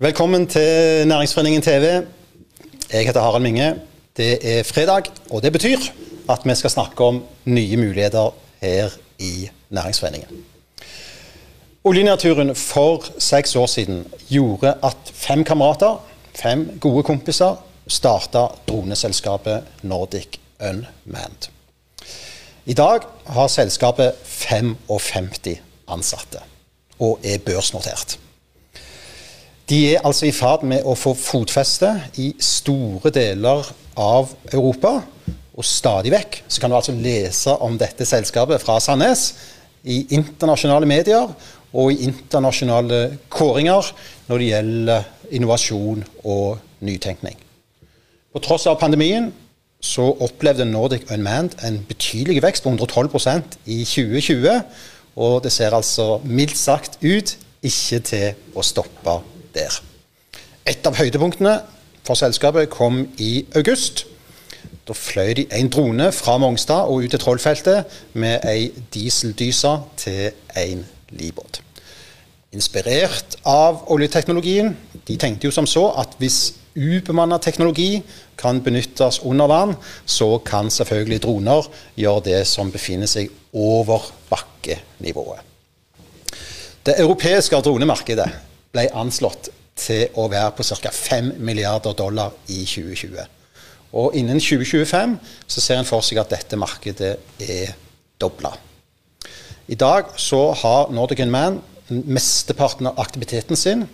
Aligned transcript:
Velkommen 0.00 0.46
til 0.46 1.08
Næringsforeningen 1.08 1.62
TV. 1.62 2.02
Jeg 2.92 3.06
heter 3.06 3.20
Harald 3.20 3.42
Minge. 3.42 3.74
Det 4.16 4.58
er 4.58 4.62
fredag, 4.62 5.02
og 5.30 5.42
det 5.42 5.52
betyr 5.52 5.78
at 6.30 6.38
vi 6.44 6.54
skal 6.54 6.70
snakke 6.70 7.04
om 7.04 7.24
nye 7.44 7.76
muligheter 7.76 8.34
her 8.62 8.90
i 9.18 9.50
Næringsforeningen. 9.70 10.44
Oljenaturen 11.84 12.54
for 12.54 13.04
seks 13.18 13.56
år 13.56 13.66
siden 13.66 14.06
gjorde 14.28 14.76
at 14.84 14.96
fem 15.14 15.44
kamerater, 15.44 16.06
fem 16.34 16.78
gode 16.80 17.02
kompiser, 17.02 17.56
starta 17.88 18.46
droneselskapet 18.68 19.64
Nordic 19.82 20.38
Unmanned. 20.60 21.50
I 22.66 22.72
dag 22.72 23.00
har 23.26 23.46
selskapet 23.46 24.12
55 24.24 25.58
ansatte 25.88 26.38
og 26.98 27.18
er 27.24 27.38
børsnotert. 27.38 28.18
De 29.68 29.78
er 29.92 30.04
altså 30.06 30.24
i 30.24 30.32
ferd 30.32 30.62
med 30.64 30.86
å 30.88 30.94
få 30.96 31.12
fotfeste 31.12 31.90
i 32.22 32.30
store 32.40 33.10
deler 33.12 33.66
av 34.00 34.30
Europa. 34.48 34.94
Og 35.58 35.66
stadig 35.66 36.12
vekk 36.14 36.38
så 36.48 36.62
kan 36.62 36.72
du 36.72 36.78
altså 36.78 36.94
lese 36.96 37.52
om 37.64 37.76
dette 37.76 38.06
selskapet 38.08 38.62
fra 38.62 38.78
Sandnes 38.80 39.26
i 39.84 40.00
internasjonale 40.16 40.88
medier 40.88 41.28
og 41.76 41.92
i 41.92 42.06
internasjonale 42.08 43.02
kåringer 43.28 43.92
når 44.30 44.40
det 44.40 44.48
gjelder 44.54 45.12
innovasjon 45.36 46.04
og 46.24 46.64
nytenkning. 46.80 47.36
På 48.32 48.40
tross 48.40 48.64
av 48.70 48.80
pandemien 48.80 49.28
så 49.84 50.08
opplevde 50.24 50.64
Nordic 50.64 51.10
Unmanned 51.12 51.60
en 51.66 51.82
betydelig 51.90 52.40
vekst 52.42 52.64
på 52.64 52.72
112% 52.72 53.60
i 53.68 53.82
2020. 53.84 54.62
Og 55.20 55.42
det 55.44 55.52
ser 55.52 55.76
altså 55.76 56.22
mildt 56.24 56.56
sagt 56.56 56.96
ut 57.04 57.36
ikke 57.60 58.06
til 58.06 58.56
å 58.56 58.64
stoppe 58.64 59.20
der. 59.54 59.80
Et 60.68 60.86
av 60.86 60.96
høydepunktene 60.98 61.58
for 62.06 62.18
selskapet 62.18 62.70
kom 62.72 63.06
i 63.18 63.46
august. 63.56 64.06
Da 64.88 64.96
fløy 64.96 65.34
de 65.36 65.46
en 65.52 65.70
drone 65.72 66.10
fra 66.12 66.38
Mongstad 66.40 66.88
og 66.88 67.04
ut 67.04 67.12
til 67.12 67.20
Trollfeltet 67.20 67.98
med 68.16 68.44
ei 68.48 68.70
dieseldyse 68.94 69.74
til 70.00 70.30
en 70.56 70.84
livbåt. 71.10 71.60
Inspirert 72.56 73.36
av 73.44 73.82
oljeteknologien. 73.92 74.72
De 75.08 75.16
tenkte 75.20 75.48
jo 75.48 75.52
som 75.52 75.68
så 75.68 75.90
at 76.00 76.16
hvis 76.20 76.54
ubemanna 76.78 77.36
teknologi 77.42 78.02
kan 78.38 78.62
benyttes 78.64 79.20
under 79.26 79.48
vann, 79.50 79.74
så 80.06 80.38
kan 80.38 80.70
selvfølgelig 80.70 81.22
droner 81.22 81.68
gjøre 81.98 82.24
det 82.30 82.40
som 82.48 82.72
befinner 82.72 83.10
seg 83.10 83.28
over 83.52 84.08
bakkenivået. 84.30 85.44
Det 86.86 86.96
europeiske 87.02 87.60
dronemarkedet 87.60 88.30
ble 88.72 88.86
anslått 88.96 89.50
til 89.78 90.08
å 90.18 90.26
være 90.30 90.52
på 90.56 90.66
ca. 90.66 90.92
5 90.92 91.34
milliarder 91.38 91.94
dollar 91.96 92.34
i 92.48 92.64
2020. 92.66 93.18
Og 93.98 94.16
innen 94.18 94.40
2025 94.40 95.16
så 95.46 95.62
ser 95.64 95.80
en 95.80 95.88
for 95.88 96.04
seg 96.04 96.20
at 96.20 96.32
dette 96.34 96.58
markedet 96.60 97.14
er 97.40 97.72
dobla. 98.20 98.52
I 99.68 99.76
dag 99.76 100.12
så 100.16 100.50
har 100.56 100.92
Nordic 100.92 101.24
Man 101.28 101.60
mesteparten 101.88 102.88
av 102.88 103.00
aktiviteten 103.00 103.56
sin 103.56 103.86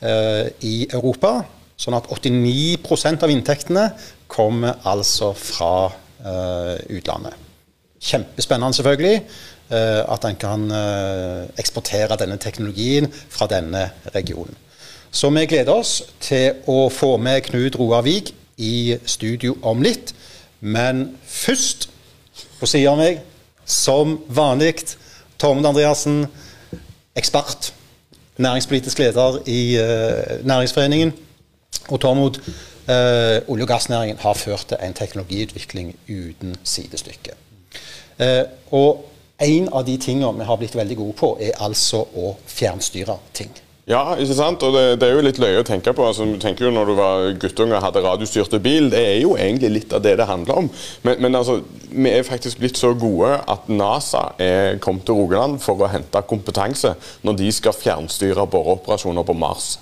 eh, 0.00 0.50
i 0.66 0.86
Europa. 0.90 1.44
Sånn 1.80 1.96
at 1.96 2.10
89% 2.12 3.24
av 3.24 3.32
inntektene 3.32 3.86
kommer 4.30 4.82
altså 4.86 5.32
fra 5.34 5.88
eh, 5.88 6.76
utlandet. 6.98 7.36
Kjempespennende, 8.00 8.76
selvfølgelig, 8.78 9.22
at 9.70 10.24
en 10.26 10.38
kan 10.40 10.66
eh, 10.74 11.46
eksportere 11.58 12.18
denne 12.18 12.38
teknologien 12.42 13.06
fra 13.12 13.46
denne 13.50 13.90
regionen. 14.14 14.56
Så 15.10 15.30
vi 15.30 15.46
gleder 15.46 15.72
oss 15.74 16.02
til 16.22 16.62
å 16.70 16.88
få 16.90 17.16
med 17.18 17.42
Knut 17.48 17.78
Roar 17.78 18.04
Vik 18.06 18.32
i 18.62 18.96
studio 19.06 19.56
om 19.66 19.82
litt. 19.82 20.14
Men 20.60 21.16
først, 21.26 21.88
på 22.60 22.68
siden 22.68 22.92
av 22.92 23.00
meg, 23.00 23.22
som 23.64 24.18
vanlig, 24.28 24.94
Tormod 25.40 25.66
Andreassen, 25.66 26.26
ekspert. 27.16 27.72
Næringspolitisk 28.40 28.98
leder 28.98 29.40
i 29.50 29.62
uh, 29.80 30.46
Næringsforeningen. 30.46 31.12
Og 31.88 32.00
Tormod, 32.00 32.38
eh, 32.86 33.42
olje- 33.48 33.64
og 33.64 33.68
gassnæringen 33.68 34.18
har 34.18 34.34
ført 34.34 34.66
til 34.68 34.76
en 34.82 34.94
teknologiutvikling 34.94 35.94
uten 36.08 36.56
sidestykke. 36.64 37.34
Eh, 38.18 38.44
og 38.70 39.09
en 39.40 39.68
av 39.72 39.84
de 39.88 39.96
tingene 40.00 40.36
vi 40.38 40.46
har 40.46 40.60
blitt 40.60 40.76
veldig 40.76 41.00
gode 41.00 41.18
på, 41.18 41.34
er 41.40 41.58
altså 41.64 42.04
å 42.16 42.34
fjernstyre 42.50 43.16
ting. 43.36 43.50
Ja, 43.90 44.14
ikke 44.20 44.36
sant? 44.38 44.62
og 44.62 44.74
det, 44.76 45.00
det, 45.00 45.08
er 45.08 45.16
jo 45.16 45.22
litt 45.24 45.40
løye 45.42 45.62
å 45.62 45.66
tenke 45.66 45.92
på. 45.96 46.04
Altså, 46.06 46.26
du 46.28 46.36
tenker 46.38 46.68
jo 46.68 46.70
Når 46.74 46.90
du 46.90 46.94
var 46.98 47.24
guttunge 47.42 47.74
og 47.74 47.82
hadde 47.82 48.02
radiostyrte 48.04 48.60
bil, 48.62 48.86
det 48.92 49.00
er 49.00 49.16
jo 49.24 49.34
egentlig 49.34 49.72
litt 49.74 49.94
av 49.96 50.04
det 50.04 50.12
det 50.20 50.28
handler 50.28 50.62
om. 50.62 50.70
Men, 51.02 51.18
men 51.24 51.38
altså, 51.40 51.58
vi 51.90 52.12
er 52.12 52.26
faktisk 52.26 52.60
blitt 52.60 52.78
så 52.78 52.92
gode 52.94 53.32
at 53.50 53.66
NASA 53.72 54.28
er 54.38 54.78
kommet 54.84 55.08
til 55.08 55.18
Rogaland 55.18 55.58
for 55.64 55.80
å 55.80 55.90
hente 55.90 56.22
kompetanse 56.28 56.94
når 57.26 57.40
de 57.40 57.50
skal 57.56 57.74
fjernstyre 57.74 58.46
boreoperasjoner 58.52 59.26
på 59.26 59.38
Mars. 59.40 59.72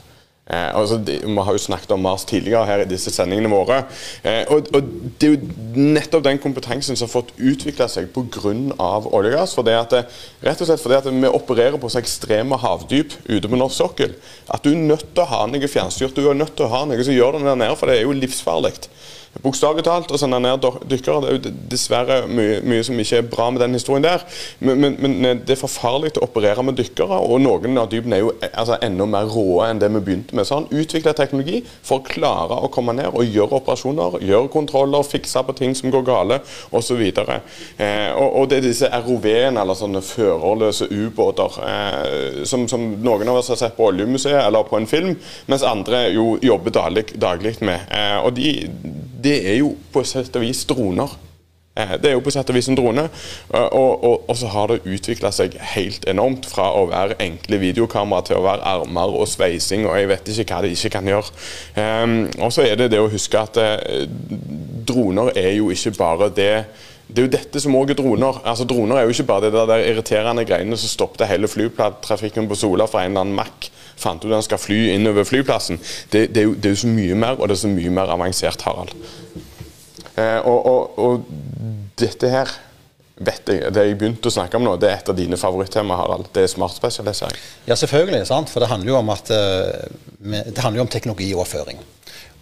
Eh, 0.48 0.70
altså, 0.72 0.96
de, 1.04 1.18
vi 1.24 1.44
har 1.44 1.52
jo 1.52 1.60
snakket 1.60 1.90
om 1.92 2.00
Mars 2.00 2.24
tidligere 2.24 2.64
her 2.64 2.82
i 2.82 2.88
disse 2.88 3.12
sendingene 3.12 3.50
våre. 3.52 3.82
Eh, 4.24 4.44
og, 4.48 4.70
og, 4.72 4.94
Det 5.20 5.28
er 5.28 5.34
jo 5.34 5.82
nettopp 5.98 6.24
den 6.24 6.40
kompetansen 6.40 6.96
som 6.96 7.04
har 7.04 7.12
fått 7.12 7.34
utvikle 7.36 7.88
seg 7.90 8.08
pga. 8.14 8.38
olje 8.48 9.32
og 9.34 9.34
gass. 9.34 9.54
For 9.56 9.66
det 9.66 9.76
at 9.76 9.92
det, 9.92 10.04
rett 10.46 10.64
og 10.64 10.70
slett 10.70 10.84
fordi 10.84 11.12
vi 11.12 11.28
opererer 11.28 11.76
på 11.80 11.90
så 11.92 12.00
ekstreme 12.00 12.56
havdyp 12.58 13.12
ute 13.28 13.48
på 13.48 13.60
norsk 13.60 13.76
sokkel 13.76 14.16
at 14.48 14.64
du 14.64 14.72
er 14.72 14.80
nødt 14.80 15.10
til 15.12 15.24
å 15.24 15.30
ha 15.34 15.44
noe 15.50 15.68
fjernstyrt. 15.68 16.16
Du 16.16 16.30
er 16.30 16.38
nødt 16.38 16.56
til 16.56 16.66
å 16.66 16.72
ha 16.72 16.84
noe 16.88 17.04
som 17.04 17.16
gjør 17.16 17.36
det 17.36 17.44
der 17.44 17.60
nede, 17.60 17.76
for 17.76 17.90
det 17.90 17.98
er 17.98 18.08
jo 18.08 18.16
livsfarlig. 18.16 18.72
Bokstavelig 19.42 19.84
talt 19.86 20.10
og 20.10 20.18
sende 20.18 20.40
ned 20.42 20.64
dykkere. 20.90 21.20
Det 21.22 21.28
er 21.28 21.36
jo 21.36 21.52
dessverre 21.70 22.16
mye, 22.26 22.58
mye, 22.66 22.84
som 22.86 22.98
ikke 22.98 23.20
er 23.20 23.28
bra 23.28 23.48
med 23.52 23.62
den 23.62 23.76
historien 23.76 24.02
der. 24.02 24.24
Men, 24.58 24.80
men, 24.80 24.96
men, 24.98 25.16
eh, 25.24 25.36
det 25.38 25.54
er 25.54 25.60
for 25.60 25.70
farlig 25.70 26.14
å 26.18 26.24
operere 26.26 26.64
med 26.66 26.78
dykkere, 26.78 27.20
og 27.22 27.40
noen 27.44 27.78
av 27.78 27.90
dybene 27.92 28.18
er 28.18 28.24
jo 28.24 28.32
eh, 28.40 28.50
altså, 28.50 28.78
enda 28.82 29.06
mer 29.06 29.28
rå 29.30 29.60
enn 29.66 29.82
det 29.82 29.90
vi 29.94 30.02
begynte 30.08 30.36
med. 30.36 30.48
Så 30.48 30.58
han 30.58 30.68
utvikla 30.72 31.14
teknologi 31.16 31.60
for 31.86 32.00
å 32.00 32.06
klare 32.08 32.58
å 32.58 32.70
komme 32.72 32.96
ned 32.98 33.12
og 33.12 33.26
gjøre 33.28 33.60
operasjoner, 33.60 34.18
gjøre 34.26 34.50
kontroller, 34.52 35.06
fikse 35.06 35.44
på 35.46 35.56
ting 35.60 35.76
som 35.78 35.92
går 35.94 36.06
gale, 36.08 36.40
osv. 36.74 37.04
Eh, 37.04 38.10
og, 38.16 38.26
og 38.26 38.50
det 38.50 38.58
er 38.58 38.66
disse 38.66 38.90
ROV-ene, 38.90 39.60
eller 39.62 39.78
sånne 39.78 40.02
førerløse 40.04 40.90
ubåter, 40.90 41.60
eh, 41.68 42.42
som, 42.48 42.66
som, 42.70 42.90
noen 43.04 43.30
av 43.30 43.42
oss 43.42 43.52
har 43.54 43.60
sett 43.60 43.78
på 43.78 43.86
Oljemuseet 43.92 44.40
eller 44.40 44.66
på 44.66 44.80
en 44.80 44.90
film, 44.90 45.14
mens 45.46 45.66
andre 45.66 46.08
jo 46.14 46.32
jobber 46.42 46.74
daglig, 46.74 47.06
daglig 47.20 47.58
med. 47.62 47.86
Eh, 47.92 48.18
og 48.24 48.34
de 48.38 48.54
det 49.18 49.38
er 49.50 49.58
jo 49.60 49.72
på 49.92 50.04
sett 50.06 50.36
og 50.38 50.46
vis 50.46 50.64
droner. 50.68 51.16
Eh, 51.78 51.94
det 52.02 52.10
er 52.10 52.16
jo 52.16 52.22
på 52.24 52.32
sett 52.34 52.48
og 52.50 52.56
vis 52.58 52.68
en 52.70 52.78
drone. 52.78 53.06
Eh, 53.54 53.68
og, 53.76 54.04
og, 54.04 54.26
og 54.30 54.36
så 54.38 54.50
har 54.52 54.72
det 54.72 54.80
utvikla 54.88 55.30
seg 55.34 55.54
helt 55.74 56.06
enormt 56.10 56.48
fra 56.50 56.70
å 56.78 56.88
være 56.90 57.18
enkle 57.22 57.60
videokamera 57.62 58.26
til 58.26 58.40
å 58.40 58.44
være 58.46 58.66
armer 58.66 59.14
og 59.14 59.28
sveising 59.30 59.86
og 59.86 59.94
jeg 59.98 60.10
vet 60.10 60.32
ikke 60.34 60.48
hva 60.50 60.62
det 60.64 60.74
ikke 60.74 60.92
kan 60.98 61.10
gjøre. 61.12 61.32
Um, 61.78 62.18
og 62.42 62.52
så 62.54 62.66
er 62.66 62.78
det 62.80 62.90
det 62.94 63.02
å 63.02 63.10
huske 63.12 63.40
at 63.40 63.58
uh, 63.60 64.06
droner 64.88 65.32
er 65.38 65.54
jo 65.58 65.70
ikke 65.74 65.94
bare 65.98 66.30
det 66.34 66.52
det 67.08 67.22
er 67.22 67.24
jo 67.24 67.32
dette 67.32 67.60
som 67.62 67.72
òg 67.78 67.94
er 67.94 67.96
droner. 67.96 68.36
Altså 68.44 68.66
Droner 68.68 68.98
er 69.00 69.06
jo 69.06 69.14
ikke 69.14 69.24
bare 69.30 69.48
det 69.48 69.62
der 69.70 69.80
irriterende 69.80 70.42
greiene 70.44 70.76
som 70.76 70.90
stoppet 70.92 71.24
hele 71.30 71.48
flytrafikken 71.48 72.44
på 72.50 72.58
Sola 72.60 72.84
fra 72.84 73.06
en 73.06 73.14
eller 73.14 73.24
annen 73.24 73.38
Mac 73.38 73.70
fant 73.98 74.24
ut 74.24 74.32
han 74.32 74.44
skal 74.46 74.60
fly 74.62 74.78
innover 74.94 75.26
flyplassen. 75.28 75.80
Det, 76.12 76.28
det, 76.32 76.42
er 76.42 76.48
jo, 76.48 76.54
det, 76.54 76.70
er 76.70 76.76
jo, 76.76 76.82
så 76.84 76.92
mye 76.92 77.18
mer, 77.18 77.38
og 77.38 77.50
det 77.50 77.58
er 77.58 77.62
så 77.64 77.72
mye 77.72 77.92
mer 77.98 78.14
avansert, 78.14 78.64
Harald. 78.66 78.94
Eh, 80.18 80.40
og, 80.46 80.58
og, 80.66 80.98
og, 80.98 81.28
dette 81.98 82.30
her 82.30 82.50
vet 83.18 83.50
jeg, 83.50 83.72
Det 83.74 83.82
jeg 83.82 83.96
begynte 83.98 84.30
å 84.30 84.34
snakke 84.34 84.58
om 84.58 84.62
nå, 84.62 84.76
det 84.78 84.92
er 84.92 85.00
et 85.00 85.08
av 85.10 85.16
dine 85.18 85.38
favorittema, 85.40 85.96
Harald. 85.98 86.28
Det 86.34 86.44
er 86.46 86.52
smartspesialisering. 86.52 87.40
Ja, 87.66 87.74
selvfølgelig. 87.74 88.26
sant? 88.30 88.50
For 88.52 88.62
det 88.62 88.70
handler 88.70 88.92
jo 88.92 88.98
om, 89.00 89.10
at, 89.10 89.32
uh, 89.34 90.44
det 90.46 90.62
handler 90.62 90.84
jo 90.84 90.86
om 90.86 90.92
teknologioverføring. 90.92 91.82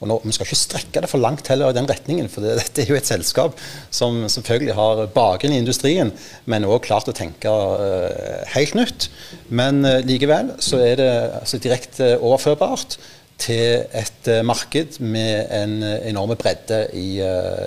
Og 0.00 0.10
nå, 0.10 0.18
Vi 0.24 0.34
skal 0.36 0.46
ikke 0.46 0.58
strekke 0.60 1.02
det 1.04 1.10
for 1.10 1.22
langt 1.22 1.48
heller 1.48 1.72
i 1.72 1.76
den 1.76 1.88
retningen, 1.88 2.28
for 2.28 2.44
det, 2.44 2.56
dette 2.62 2.84
er 2.84 2.92
jo 2.92 2.98
et 2.98 3.08
selskap 3.08 3.56
som 3.90 4.24
selvfølgelig 4.28 4.76
har 4.76 5.04
bakgrunn 5.14 5.56
i 5.56 5.60
industrien, 5.62 6.12
men 6.44 6.68
òg 6.68 6.82
klart 6.84 7.08
å 7.08 7.16
tenke 7.16 7.50
uh, 7.50 8.42
helt 8.52 8.76
nytt. 8.76 9.08
Men 9.48 9.84
uh, 9.86 10.00
likevel 10.04 10.56
så 10.60 10.82
er 10.84 11.00
det 11.00 11.12
altså, 11.40 11.62
direkte 11.62 12.16
overførbart 12.18 12.98
til 13.38 13.84
et 13.94 14.30
uh, 14.32 14.40
marked 14.46 15.00
med 15.04 15.52
en 15.52 15.74
enorme 16.08 16.36
bredde 16.40 16.82
i, 16.96 17.20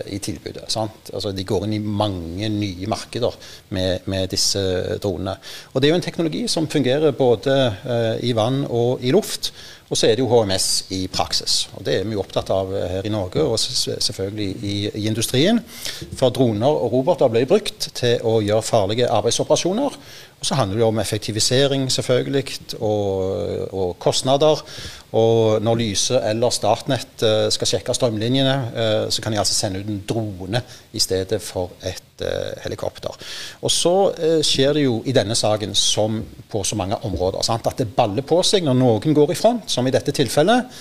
i 0.08 0.18
tilbudet. 0.18 0.66
Altså, 0.66 1.34
de 1.36 1.46
går 1.48 1.68
inn 1.68 1.78
i 1.78 1.82
mange 1.84 2.50
nye 2.50 2.90
markeder 2.90 3.36
med, 3.70 4.06
med, 4.06 4.28
disse 4.32 4.62
dronene. 5.02 5.38
Og 5.74 5.82
Det 5.82 5.88
er 5.88 5.94
jo 5.94 6.00
en 6.00 6.08
teknologi 6.08 6.48
som 6.48 6.68
fungerer 6.68 7.12
både 7.12 7.58
i 8.26 8.34
vann 8.36 8.66
og 8.70 9.04
i 9.06 9.12
luft. 9.12 9.54
Og 9.90 9.98
så 9.98 10.06
er 10.06 10.18
det 10.18 10.22
jo 10.22 10.30
HMS 10.30 10.68
i 10.94 11.00
praksis. 11.10 11.64
Og 11.74 11.86
det 11.86 11.96
er 11.98 12.04
vi 12.06 12.14
jo 12.14 12.22
opptatt 12.22 12.52
av 12.54 12.70
her 12.78 13.06
i 13.06 13.12
Norge, 13.14 13.42
og 13.42 13.58
selvfølgelig 13.60 14.50
i, 14.62 14.76
i 15.02 15.08
industrien. 15.10 15.62
For 16.20 16.30
droner 16.34 16.70
og 16.70 16.94
roboter 16.94 17.32
ble 17.34 17.48
brukt 17.50 17.90
til 17.98 18.22
å 18.22 18.38
gjøre 18.46 18.66
farlige 18.66 19.10
arbeidsoperasjoner. 19.10 19.98
Og 20.40 20.46
så 20.46 20.56
handler 20.56 20.80
det 20.80 20.86
om 20.88 21.00
effektivisering, 21.00 21.92
selvfølgelig, 21.92 22.46
og, 22.80 23.74
og 23.74 24.00
kostnader. 24.00 24.62
Og 25.12 25.62
når 25.66 25.76
Lyse 25.76 26.20
eller 26.30 26.54
Statnett 26.54 27.24
uh, 27.26 27.48
skal 27.52 27.72
sjekke 27.74 27.96
strømlinjene, 27.98 28.56
uh, 28.72 29.10
så 29.12 29.24
kan 29.24 29.34
de 29.34 29.40
altså 29.42 29.58
sende 29.58 29.82
ut 29.82 29.90
en 29.90 30.04
drone 30.08 30.62
i 30.94 31.02
stedet 31.02 31.42
for 31.44 31.74
et 31.84 32.24
uh, 32.24 32.56
helikopter. 32.64 33.18
Og 33.62 33.74
så 33.74 33.96
skjer 34.46 34.78
det 34.78 34.86
jo 34.86 35.00
i 35.06 35.16
denne 35.16 35.36
saken 35.36 35.76
som 35.76 36.22
på 36.50 36.64
så 36.64 36.78
mange 36.80 36.98
områder 37.04 37.44
sant? 37.46 37.68
at 37.68 37.82
det 37.82 37.92
baller 37.96 38.24
på 38.24 38.40
seg 38.46 38.64
når 38.64 38.78
noen 38.80 39.18
går 39.18 39.34
i 39.34 39.40
front, 39.40 39.68
som 39.68 39.88
i 39.88 39.94
dette 39.94 40.14
tilfellet. 40.16 40.80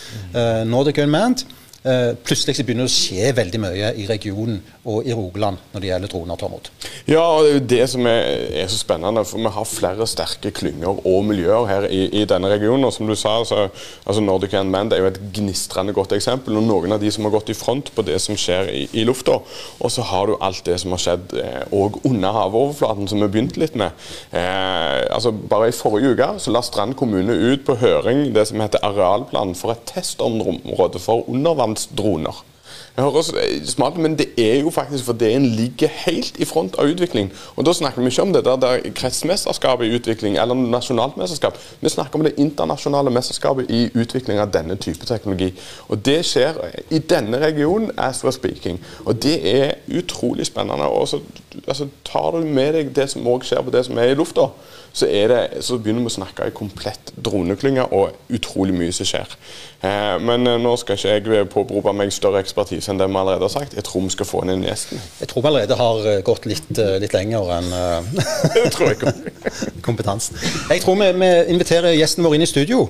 Nordic 0.69 1.01
Unmanned 1.03 1.45
eh, 1.85 2.15
plutselig 2.25 2.65
begynner 2.65 2.87
det 2.87 2.93
å 2.93 2.97
skje 2.97 3.33
veldig 3.37 3.61
mye 3.63 3.93
i 3.99 4.07
regionen 4.09 4.61
og 4.89 5.07
i 5.07 5.15
Rogaland 5.15 5.61
når 5.73 5.83
det 5.83 5.91
gjelder 5.91 6.13
droner. 6.13 6.39
Tormod. 6.39 6.71
Ja, 7.09 7.23
og 7.23 7.45
det 7.45 7.51
er 7.51 7.57
jo 7.57 7.65
det 7.73 7.85
som 7.93 8.07
er, 8.09 8.27
er, 8.63 8.69
så 8.71 8.79
spennende. 8.81 9.25
For 9.27 9.43
vi 9.43 9.53
har 9.55 9.69
flere 9.69 10.07
sterke 10.09 10.53
klynger 10.55 11.01
og 11.09 11.27
miljøer 11.29 11.69
her 11.69 11.87
i, 11.91 12.05
i 12.21 12.25
denne 12.29 12.51
regionen. 12.53 12.87
og 12.89 12.95
som 12.95 13.09
du 13.09 13.15
sa, 13.19 13.37
så, 13.45 13.69
altså 14.05 14.23
Nordic 14.25 14.53
det 14.53 14.97
er 14.97 15.03
jo 15.03 15.11
et 15.11 15.21
gnistrende 15.35 15.95
godt 15.97 16.15
eksempel. 16.17 16.57
og 16.57 16.67
Noen 16.69 16.97
av 16.97 17.03
de 17.03 17.11
som 17.13 17.27
har 17.27 17.35
gått 17.35 17.53
i 17.53 17.59
front 17.59 17.93
på 17.95 18.05
det 18.07 18.19
som 18.23 18.37
skjer 18.39 18.71
i, 18.73 18.85
i 18.93 19.05
lufta. 19.09 19.39
Og 19.81 19.93
så 19.93 20.05
har 20.09 20.29
du 20.29 20.37
alt 20.41 20.65
det 20.67 20.79
som 20.81 20.95
har 20.95 21.03
skjedd 21.03 21.37
òg 21.75 21.99
eh, 21.99 22.09
under 22.11 22.37
havoverflaten, 22.37 23.09
som 23.11 23.23
vi 23.23 23.31
begynte 23.33 23.61
litt 23.61 23.77
med. 23.79 23.97
Eh, 24.33 25.05
altså 25.15 25.33
Bare 25.49 25.69
i 25.71 25.77
forrige 25.77 26.15
uke 26.15 26.29
så 26.43 26.53
la 26.53 26.63
Strand 26.65 26.97
kommune 26.99 27.33
ut 27.33 27.65
på 27.67 27.77
høring 27.81 28.29
det 28.35 28.47
som 28.49 28.61
heter 28.63 28.83
arealplan 28.85 29.55
for 29.59 29.75
et 29.75 29.85
testområde 29.89 31.01
for 31.03 31.29
undervann 31.31 31.68
droner. 31.77 32.45
Det 32.99 33.05
høres 33.05 33.29
smart 33.71 33.97
men 33.97 34.17
det 34.19 34.27
er 34.39 34.61
jo 34.61 34.71
faktisk 34.71 35.05
fordi 35.05 35.33
en 35.33 35.45
ligger 35.47 35.89
helt 35.89 36.37
i 36.43 36.45
front 36.45 36.75
av 36.79 36.89
utvikling. 36.91 37.31
Og 37.57 37.67
Da 37.67 37.73
snakker 37.73 38.03
vi 38.03 38.09
ikke 38.11 38.23
om 38.23 38.33
det 38.33 38.45
der, 38.45 38.57
der 38.57 38.79
kretsmesterskapet 38.95 39.87
i 39.87 39.95
utvikling 39.95 40.39
eller 40.39 40.55
nasjonalt 40.55 41.17
mesterskap. 41.17 41.59
Vi 41.81 41.89
snakker 41.89 42.19
om 42.19 42.25
det 42.25 42.35
internasjonale 42.37 43.11
mesterskapet 43.11 43.71
i 43.71 43.91
utvikling 43.95 44.39
av 44.39 44.51
denne 44.53 44.77
type 44.77 45.07
teknologi. 45.07 45.55
Og 45.89 46.05
Det 46.07 46.25
skjer 46.27 46.55
i 46.91 46.99
denne 46.99 47.39
regionen 47.39 47.91
as 47.97 48.25
we're 48.25 48.31
speaking. 48.31 48.81
Og 49.05 49.23
Det 49.23 49.57
er 49.61 49.75
utrolig 49.99 50.47
spennende. 50.47 50.85
Og 50.85 51.09
så 51.09 51.21
altså, 51.69 51.87
Tar 52.05 52.31
du 52.31 52.47
med 52.47 52.73
deg 52.73 52.97
det 52.97 53.11
som 53.11 53.27
òg 53.27 53.45
skjer 53.45 53.63
på 53.63 53.71
det 53.71 53.85
som 53.87 53.99
er 53.99 54.11
i 54.11 54.15
lufta, 54.15 54.49
så, 54.99 55.07
det, 55.07 55.63
så, 55.63 55.79
begynner 55.79 56.03
vi 56.03 56.11
å 56.11 56.17
snakke 56.19 56.49
i 56.49 56.55
komplett 56.55 57.13
droneklynge 57.15 57.85
og 57.95 58.35
utrolig 58.35 58.75
mye 58.75 58.95
som 58.95 59.07
skjer. 59.07 59.37
Eh, 59.79 60.17
men 60.19 60.43
eh, 60.51 60.57
nå 60.59 60.73
skal 60.81 60.99
ikke 60.99 61.37
jeg 61.37 61.47
påberope 61.53 61.93
meg 61.95 62.11
større 62.11 62.41
ekspertise 62.43 62.91
enn 62.91 62.99
det 62.99 63.07
vi 63.07 63.19
allerede 63.21 63.47
har 63.47 63.53
sagt. 63.53 63.77
Jeg 63.79 63.87
tror 63.87 64.03
vi 64.03 64.11
skal 64.11 64.27
få 64.27 64.43
inn 64.43 64.65
gjesten. 64.67 64.99
Jeg 65.21 65.31
tror 65.31 65.45
vi 65.45 65.51
allerede 65.53 65.77
har 65.79 66.09
eh, 66.11 66.19
gått 66.27 66.49
litt, 66.51 66.73
litt 66.99 67.15
lenger 67.15 67.53
enn 67.59 67.69
kompetansen. 69.87 70.41
Jeg 70.73 70.83
tror 70.83 70.99
vi, 70.99 71.13
vi, 71.23 71.31
inviterer 71.55 71.95
gjesten 71.95 72.27
vår 72.27 72.35
inn 72.35 72.47
i 72.47 72.51
studio. 72.51 72.89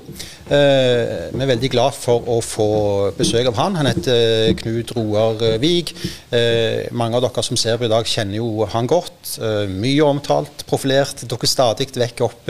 Eh, 0.48 1.28
vi 1.34 1.44
er 1.44 1.52
veldig 1.52 1.72
glad 1.74 1.96
for 1.98 2.24
å 2.24 2.38
få 2.44 2.70
besøk 3.18 3.50
av 3.52 3.60
han. 3.60 3.76
Han 3.82 3.90
heter 3.90 4.56
Knut 4.62 4.94
Roar 4.96 5.44
Vig. 5.60 5.92
Eh, 6.32 6.88
mange 6.96 7.20
av 7.20 7.26
dere 7.26 7.44
som 7.44 7.60
ser 7.60 7.76
på 7.76 7.84
i 7.84 7.92
dag, 7.92 8.08
kjenner 8.08 8.40
jo 8.40 8.64
han 8.72 8.88
godt. 8.88 9.36
mye 9.68 10.08
omtalt, 10.08 10.64
profilert. 10.70 11.26
Dere 11.28 11.52
stadig 11.52 11.90
vekker 12.00 12.28
opp 12.28 12.48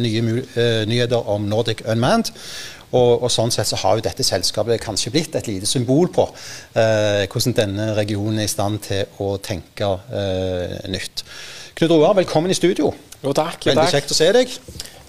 nye 0.00 0.22
nyheter 0.88 1.30
om 1.32 1.46
Nordic 1.50 1.84
Unmanned. 1.86 2.32
Og, 2.94 3.22
og, 3.24 3.30
sånn 3.32 3.50
sett 3.50 3.66
så 3.66 3.78
har 3.80 3.98
jo 3.98 4.04
dette 4.04 4.24
selskapet 4.26 4.82
kanskje 4.82 5.10
blitt 5.14 5.34
et 5.38 5.48
lite 5.50 5.66
symbol 5.68 6.10
på 6.14 6.26
eh, 6.78 7.24
hvordan 7.32 7.56
denne 7.56 7.88
regionen 7.96 8.38
er 8.42 8.46
i 8.46 8.52
stand 8.52 8.78
til 8.86 9.22
å 9.22 9.32
tenke 9.42 9.88
eh, 10.14 10.76
nytt. 10.92 11.24
Knut 11.76 11.92
Roar, 11.92 12.14
velkommen 12.20 12.52
i 12.52 12.56
studio. 12.56 12.92
Jo, 13.24 13.34
takk. 13.34 13.66
Jo, 13.66 13.72
Veldig 13.72 13.82
takk. 13.82 13.96
kjekt 13.96 14.14
å 14.14 14.18
se 14.18 14.30
deg. 14.36 14.54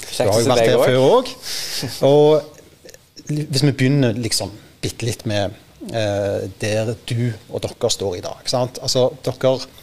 Kjekt 0.07 0.25
du 0.25 0.33
har 0.33 0.41
jo 0.41 0.49
vært 0.49 0.71
her 0.71 0.81
før 0.81 0.99
òg. 1.05 1.31
Og 2.09 3.29
hvis 3.29 3.63
vi 3.67 3.73
begynner 3.75 4.17
liksom 4.17 4.51
bitte 4.81 5.05
litt 5.05 5.27
med 5.29 5.53
eh, 5.91 6.47
der 6.61 6.95
du 7.09 7.19
og 7.51 7.61
dere 7.61 7.91
står 7.93 8.17
i 8.17 8.25
dag. 8.25 8.41
Sant? 8.49 8.81
Altså, 8.81 9.11
dere 9.25 9.57
Eh, 9.67 9.76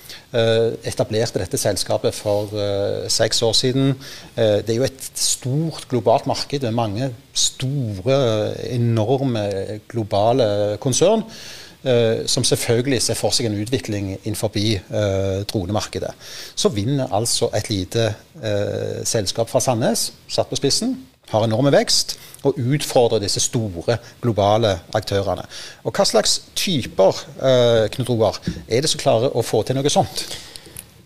etablerte 0.84 1.38
dette 1.38 1.58
selskapet 1.60 2.14
for 2.14 2.50
uh, 2.54 3.04
seks 3.12 3.42
år 3.42 3.52
siden. 3.54 3.92
Uh, 4.36 4.60
det 4.64 4.74
er 4.74 4.80
jo 4.80 4.86
et 4.88 5.10
stort 5.14 5.86
globalt 5.90 6.26
marked 6.26 6.66
med 6.66 6.74
mange 6.74 7.10
store, 7.32 8.18
enorme 8.74 9.44
globale 9.88 10.78
konsern. 10.80 11.26
Som 12.26 12.46
selvfølgelig 12.48 13.02
ser 13.04 13.16
for 13.18 13.34
seg 13.36 13.44
en 13.44 13.58
utvikling 13.60 14.06
innenfor 14.14 14.48
dronemarkedet. 15.44 16.14
Så 16.56 16.70
vinner 16.72 17.12
altså 17.12 17.50
et 17.52 17.68
lite 17.68 18.06
selskap 19.04 19.52
fra 19.52 19.60
Sandnes, 19.60 20.06
satt 20.24 20.48
på 20.48 20.56
spissen, 20.56 20.94
har 21.32 21.46
enorme 21.46 21.72
vekst 21.74 22.16
og 22.44 22.58
utfordrer 22.60 23.22
disse 23.22 23.42
store 23.42 23.98
globale 24.22 24.76
aktørene. 24.96 25.46
Og 25.84 25.94
Hva 25.94 26.06
slags 26.08 26.38
typer 26.58 27.22
eh, 27.40 27.86
Knut 27.94 28.10
Roar, 28.12 28.40
er 28.68 28.84
det 28.84 28.90
som 28.92 29.00
klarer 29.00 29.32
å 29.32 29.44
få 29.44 29.62
til 29.64 29.78
noe 29.78 29.92
sånt? 29.92 30.26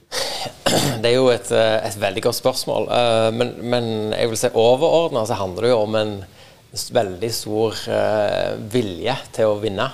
Det 1.03 1.11
er 1.11 1.15
jo 1.15 1.29
et, 1.33 1.51
eh, 1.55 1.79
et 1.87 2.01
veldig 2.01 2.25
godt 2.27 2.41
spørsmål. 2.41 2.91
Uh, 2.91 3.29
men, 3.33 3.55
men, 3.61 3.87
jeg 4.17 4.31
vil 4.31 4.41
si 4.41 4.51
overordna 4.53 5.25
så 5.29 5.39
handler 5.39 5.65
det 5.65 5.73
jo 5.73 5.81
om 5.85 5.97
en 6.01 6.13
veldig 6.93 7.31
stor 7.33 7.79
uh, 7.89 8.59
vilje 8.73 9.17
til 9.37 9.55
å 9.55 9.59
vinne. 9.63 9.89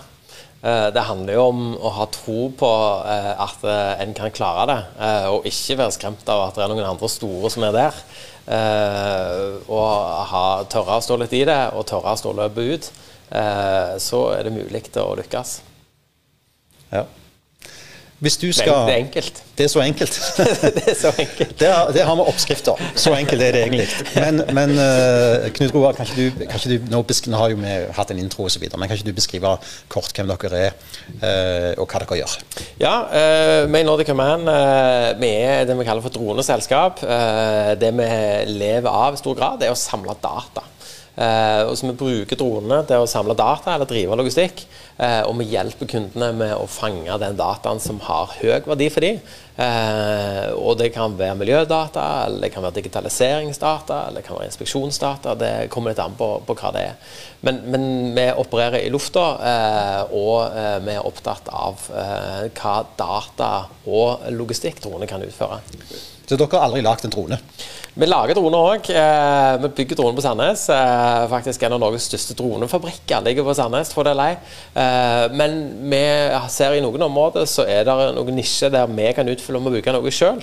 Det 0.64 1.02
handler 1.04 1.36
jo 1.36 1.42
om 1.50 1.58
å 1.76 1.90
ha 1.92 2.04
tro 2.08 2.46
på 2.56 2.68
at 3.04 3.66
en 4.00 4.14
kan 4.16 4.32
klare 4.32 4.62
det, 4.70 4.76
og 5.28 5.44
ikke 5.50 5.76
være 5.76 5.92
skremt 5.92 6.30
av 6.32 6.46
at 6.46 6.56
det 6.56 6.62
er 6.64 6.70
noen 6.72 6.86
andre 6.88 7.10
store 7.12 7.50
som 7.52 7.66
er 7.68 7.74
der. 7.76 7.98
Uh, 8.44 9.56
og 9.72 9.90
ha, 10.28 10.44
tørre 10.68 10.98
å 10.98 11.04
stå 11.04 11.16
litt 11.22 11.32
i 11.32 11.44
det, 11.48 11.60
og 11.72 11.86
tørre 11.88 12.12
å 12.12 12.20
stå 12.20 12.34
løpet 12.36 12.72
ut, 12.74 12.88
uh, 13.32 13.94
så 14.02 14.26
er 14.34 14.44
det 14.44 14.56
mulig 14.56 14.84
å 15.00 15.12
lykkes. 15.16 15.58
Ja. 16.92 17.06
Hvis 18.24 18.36
du 18.40 18.46
skal 18.56 18.88
er 18.88 18.96
enkelt. 18.96 19.42
Det 19.58 19.64
er 19.64 19.70
så 19.70 19.82
enkelt. 19.84 20.14
det 20.76 20.82
er 20.90 20.96
så 20.98 21.10
enkelt. 21.18 21.60
det, 21.60 21.68
har, 21.68 21.90
det 21.94 22.02
har 22.02 22.16
vi 22.18 22.24
oppskrifter. 22.26 22.80
Så 22.98 23.12
enkelt 23.14 23.42
er 23.42 23.52
det 23.54 23.60
egentlig. 23.62 23.86
Men, 24.16 24.42
men 24.56 24.72
uh, 24.74 25.44
Knut 25.54 25.74
Roar, 25.76 25.92
kan 25.94 26.08
ikke 26.08 26.24
du, 26.24 26.40
kan 26.48 26.58
ikke 26.58 26.72
du 26.72 26.90
nå, 26.90 27.02
nå, 27.04 27.36
har 27.38 27.52
jo 27.52 27.60
vi 27.60 27.76
hatt 27.94 28.10
en 28.10 28.18
intro 28.18 28.48
osv., 28.48 28.64
men 28.72 28.88
kan 28.88 28.98
ikke 28.98 29.12
du 29.12 29.14
beskrive 29.14 29.54
kort 29.92 30.10
hvem 30.16 30.32
dere 30.32 30.62
er, 30.64 30.74
uh, 31.22 31.70
og 31.78 31.86
hva 31.86 32.02
dere 32.02 32.18
gjør? 32.24 32.36
Ja, 32.82 32.96
uh, 33.14 33.70
vi 33.70 33.84
i 33.84 33.86
Nordic 33.86 34.10
Command 34.10 34.50
vi 35.22 35.30
er 35.30 35.68
det 35.68 35.78
vi 35.78 35.86
kaller 35.86 36.02
for 36.02 36.14
droneselskap. 36.14 37.04
det 37.80 37.94
vi 37.94 38.10
lever 38.58 38.90
av 38.90 39.14
i 39.14 39.22
stor 39.22 39.38
grad, 39.38 39.62
er 39.62 39.70
å 39.70 39.78
samle 39.78 40.18
data. 40.18 40.66
Uh, 41.14 41.70
og 41.70 41.76
så 41.78 41.86
Vi 41.86 41.94
bruker 41.98 42.38
dronene 42.38 42.80
til 42.88 43.04
å 43.04 43.10
samle 43.10 43.36
data 43.38 43.76
eller 43.76 43.86
drive 43.90 44.18
logistikk. 44.18 44.66
Eh, 44.94 45.24
og 45.26 45.34
vi 45.40 45.48
hjelper 45.50 45.88
kundene 45.90 46.28
med 46.38 46.52
å 46.54 46.68
fange 46.70 47.16
den 47.18 47.34
dataen 47.34 47.80
som 47.82 47.98
har 48.06 48.30
høy 48.38 48.62
verdi 48.68 48.86
for 48.94 49.02
dem. 49.02 49.18
Eh, 49.58 50.52
og 50.54 50.78
Det 50.78 50.92
kan 50.94 51.16
være 51.18 51.34
miljødata, 51.40 52.04
eller 52.26 52.46
det 52.46 52.52
kan 52.54 52.62
være 52.62 52.78
digitaliseringsdata 52.78 53.98
eller 54.06 54.20
det 54.20 54.28
kan 54.28 54.38
være 54.38 54.52
inspeksjonsdata. 54.52 55.34
Det 55.34 55.52
kommer 55.74 55.90
litt 55.90 56.02
an 56.02 56.14
på, 56.18 56.30
på 56.46 56.58
hva 56.60 56.72
det 56.76 56.86
er. 56.92 57.12
Men, 57.42 57.62
men, 57.66 57.84
vi 58.14 58.30
opererer 58.30 58.84
i 58.84 58.90
lufta, 58.94 59.26
og 60.14 60.54
vi 60.86 60.94
er 60.94 61.06
opptatt 61.06 61.50
av 61.50 61.82
hva 61.90 62.76
data 62.96 63.52
og 63.84 64.30
logistikk 64.30 64.80
dronene 64.84 65.10
kan 65.10 65.26
utføre. 65.26 65.60
Så 66.24 66.38
dere 66.40 66.56
har 66.56 66.68
aldri 66.68 66.82
lagd 66.84 67.04
en 67.04 67.12
drone? 67.12 67.38
Vi 67.94 68.06
lager 68.08 68.34
droner 68.34 68.58
òg. 68.58 68.88
Eh, 68.90 69.56
vi 69.62 69.68
bygger 69.76 69.98
droner 70.00 70.16
på 70.16 70.22
Sandnes. 70.24 70.68
Eh, 70.72 71.26
faktisk 71.30 71.62
En 71.62 71.76
av 71.76 71.80
Norges 71.82 72.08
største 72.08 72.34
dronefabrikker 72.34 73.22
ligger 73.22 73.44
på 73.44 73.54
Sandnes. 73.54 73.92
for 73.92 74.04
det 74.04 74.14
lei. 74.16 74.32
Eh, 74.74 75.28
men 75.32 75.90
vi 75.90 76.02
ser 76.48 76.74
i 76.74 76.80
noen 76.80 77.02
områder 77.02 77.44
så 77.46 77.66
er 77.68 77.84
det 77.84 78.14
noen 78.16 78.34
nisjer 78.34 78.70
der 78.70 78.86
vi 78.86 79.12
kan 79.12 79.28
utfylle 79.28 79.60
om 79.60 79.68
å 79.68 79.74
bruke 79.76 79.92
noe 79.92 80.10
sjøl. 80.10 80.40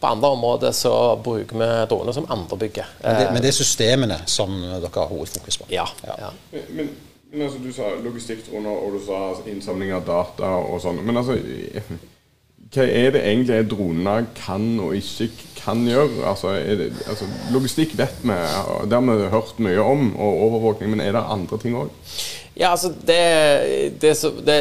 På 0.00 0.14
andre 0.14 0.30
områder 0.36 0.72
så 0.72 1.16
bruker 1.16 1.58
vi 1.58 1.68
droner 1.90 2.12
som 2.12 2.30
andre 2.30 2.56
bygger. 2.56 2.86
Men 3.02 3.20
det, 3.20 3.28
men 3.32 3.42
det, 3.42 3.48
er 3.48 3.58
systemene 3.58 4.20
som 4.26 4.54
dere 4.62 4.94
har 4.94 5.10
hovedfokus 5.10 5.58
på? 5.58 5.68
Ja. 5.68 5.88
ja. 6.06 6.30
Men, 6.52 6.88
men, 7.32 7.42
altså, 7.42 7.58
Du 7.58 7.72
sa 7.72 7.90
logistikkdroner, 8.00 8.70
og 8.70 8.96
du 8.96 9.04
sa 9.04 9.34
innsamling 9.50 9.92
av 9.92 10.06
data 10.06 10.56
og 10.62 10.80
sånn. 10.80 11.02
Men 11.04 11.20
altså 11.20 11.36
hva 12.74 12.86
er 12.86 13.14
det 13.14 13.24
egentlig 13.24 13.64
dronene 13.70 14.24
kan 14.38 14.64
og 14.82 14.96
ikke 14.98 15.30
kan 15.64 15.84
gjøre? 15.88 16.24
Altså, 16.28 16.54
det, 16.60 16.90
altså, 17.08 17.28
logistikk 17.54 17.96
vet 17.98 18.22
vi, 18.22 18.38
det 18.90 18.98
har 18.98 19.04
vi 19.08 19.28
hørt 19.32 19.60
mye 19.62 19.84
om, 19.84 20.08
og 20.16 20.40
overvåkning, 20.48 20.94
men 20.94 21.04
er 21.04 21.14
det 21.16 21.28
andre 21.36 21.60
ting 21.62 21.76
òg? 21.78 21.92
Ja, 22.54 22.70
altså 22.70 22.92
det, 23.06 23.20
det, 24.00 24.12
det, 24.46 24.58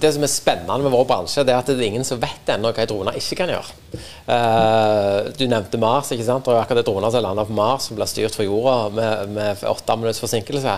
det, 0.00 0.10
som 0.14 0.22
er 0.22 0.30
spennende 0.30 0.84
med 0.84 0.92
vår 0.94 1.06
bransje, 1.10 1.42
det 1.42 1.54
er 1.54 1.58
at 1.58 1.70
det 1.70 1.80
er 1.80 1.88
ingen 1.88 2.06
som 2.06 2.20
vet 2.22 2.52
ennå 2.54 2.70
hva 2.76 2.86
droner 2.86 3.18
ikke 3.18 3.40
kan 3.40 3.50
gjøre. 3.50 3.78
Uh, 4.28 5.32
du 5.34 5.48
nevnte 5.50 5.80
Mars. 5.82 6.12
ikke 6.14 6.28
sant? 6.28 6.46
Og 6.46 6.60
akkurat 6.60 6.78
det 6.78 6.86
droner 6.86 7.10
som 7.10 7.24
lander 7.24 7.48
på 7.48 7.56
Mars, 7.58 7.88
som 7.88 7.98
blir 7.98 8.10
styrt 8.10 8.38
fra 8.38 8.46
jorda 8.46 8.76
med, 8.94 9.34
med 9.34 9.64
åtte 9.72 9.98
minutts 9.98 10.22
forsinkelse. 10.22 10.76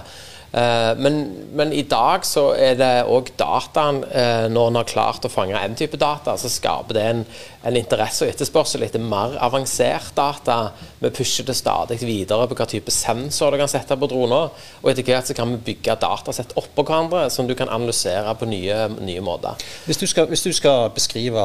Eh, 0.55 0.99
men, 1.03 1.17
men, 1.53 1.73
i 1.75 1.83
dag 1.83 2.23
så 2.27 2.45
er 2.55 2.77
det 2.79 2.91
òg 3.11 3.33
dataen 3.41 4.05
eh, 4.07 4.45
Når 4.53 4.69
en 4.71 4.77
har 4.79 4.87
klart 4.87 5.25
å 5.27 5.31
fange 5.33 5.59
en 5.59 5.75
type 5.75 5.99
data, 5.99 6.37
så 6.39 6.51
skaper 6.53 6.95
det 6.95 7.03
en, 7.11 7.23
en 7.67 7.79
interesse 7.79 8.23
og 8.23 8.31
etterspørsel 8.31 8.85
etter 8.87 9.03
mer 9.03 9.35
avansert 9.43 10.13
data. 10.15 10.59
Vi 11.01 11.11
pusher 11.17 11.49
det 11.49 11.57
stadig 11.59 11.99
videre 12.05 12.47
på 12.47 12.59
hva 12.61 12.69
type 12.71 12.95
sensor 12.95 13.51
du 13.51 13.59
kan 13.65 13.73
sette 13.73 13.99
på 13.99 14.11
droner. 14.11 14.55
Og 14.85 14.93
etter 14.93 15.09
hvert 15.09 15.33
så 15.33 15.35
kan 15.35 15.57
vi 15.57 15.63
bygge 15.73 15.99
datasett 16.05 16.55
oppå 16.61 16.87
hverandre 16.87 17.27
som 17.35 17.51
du 17.51 17.57
kan 17.59 17.73
analysere 17.73 18.37
på 18.39 18.47
nye, 18.47 18.79
nye 19.01 19.27
måter. 19.27 19.59
Hvis 19.89 19.99
du, 20.05 20.07
skal, 20.07 20.31
hvis 20.31 20.47
du, 20.47 20.53
skal, 20.55 20.87
beskrive 20.95 21.43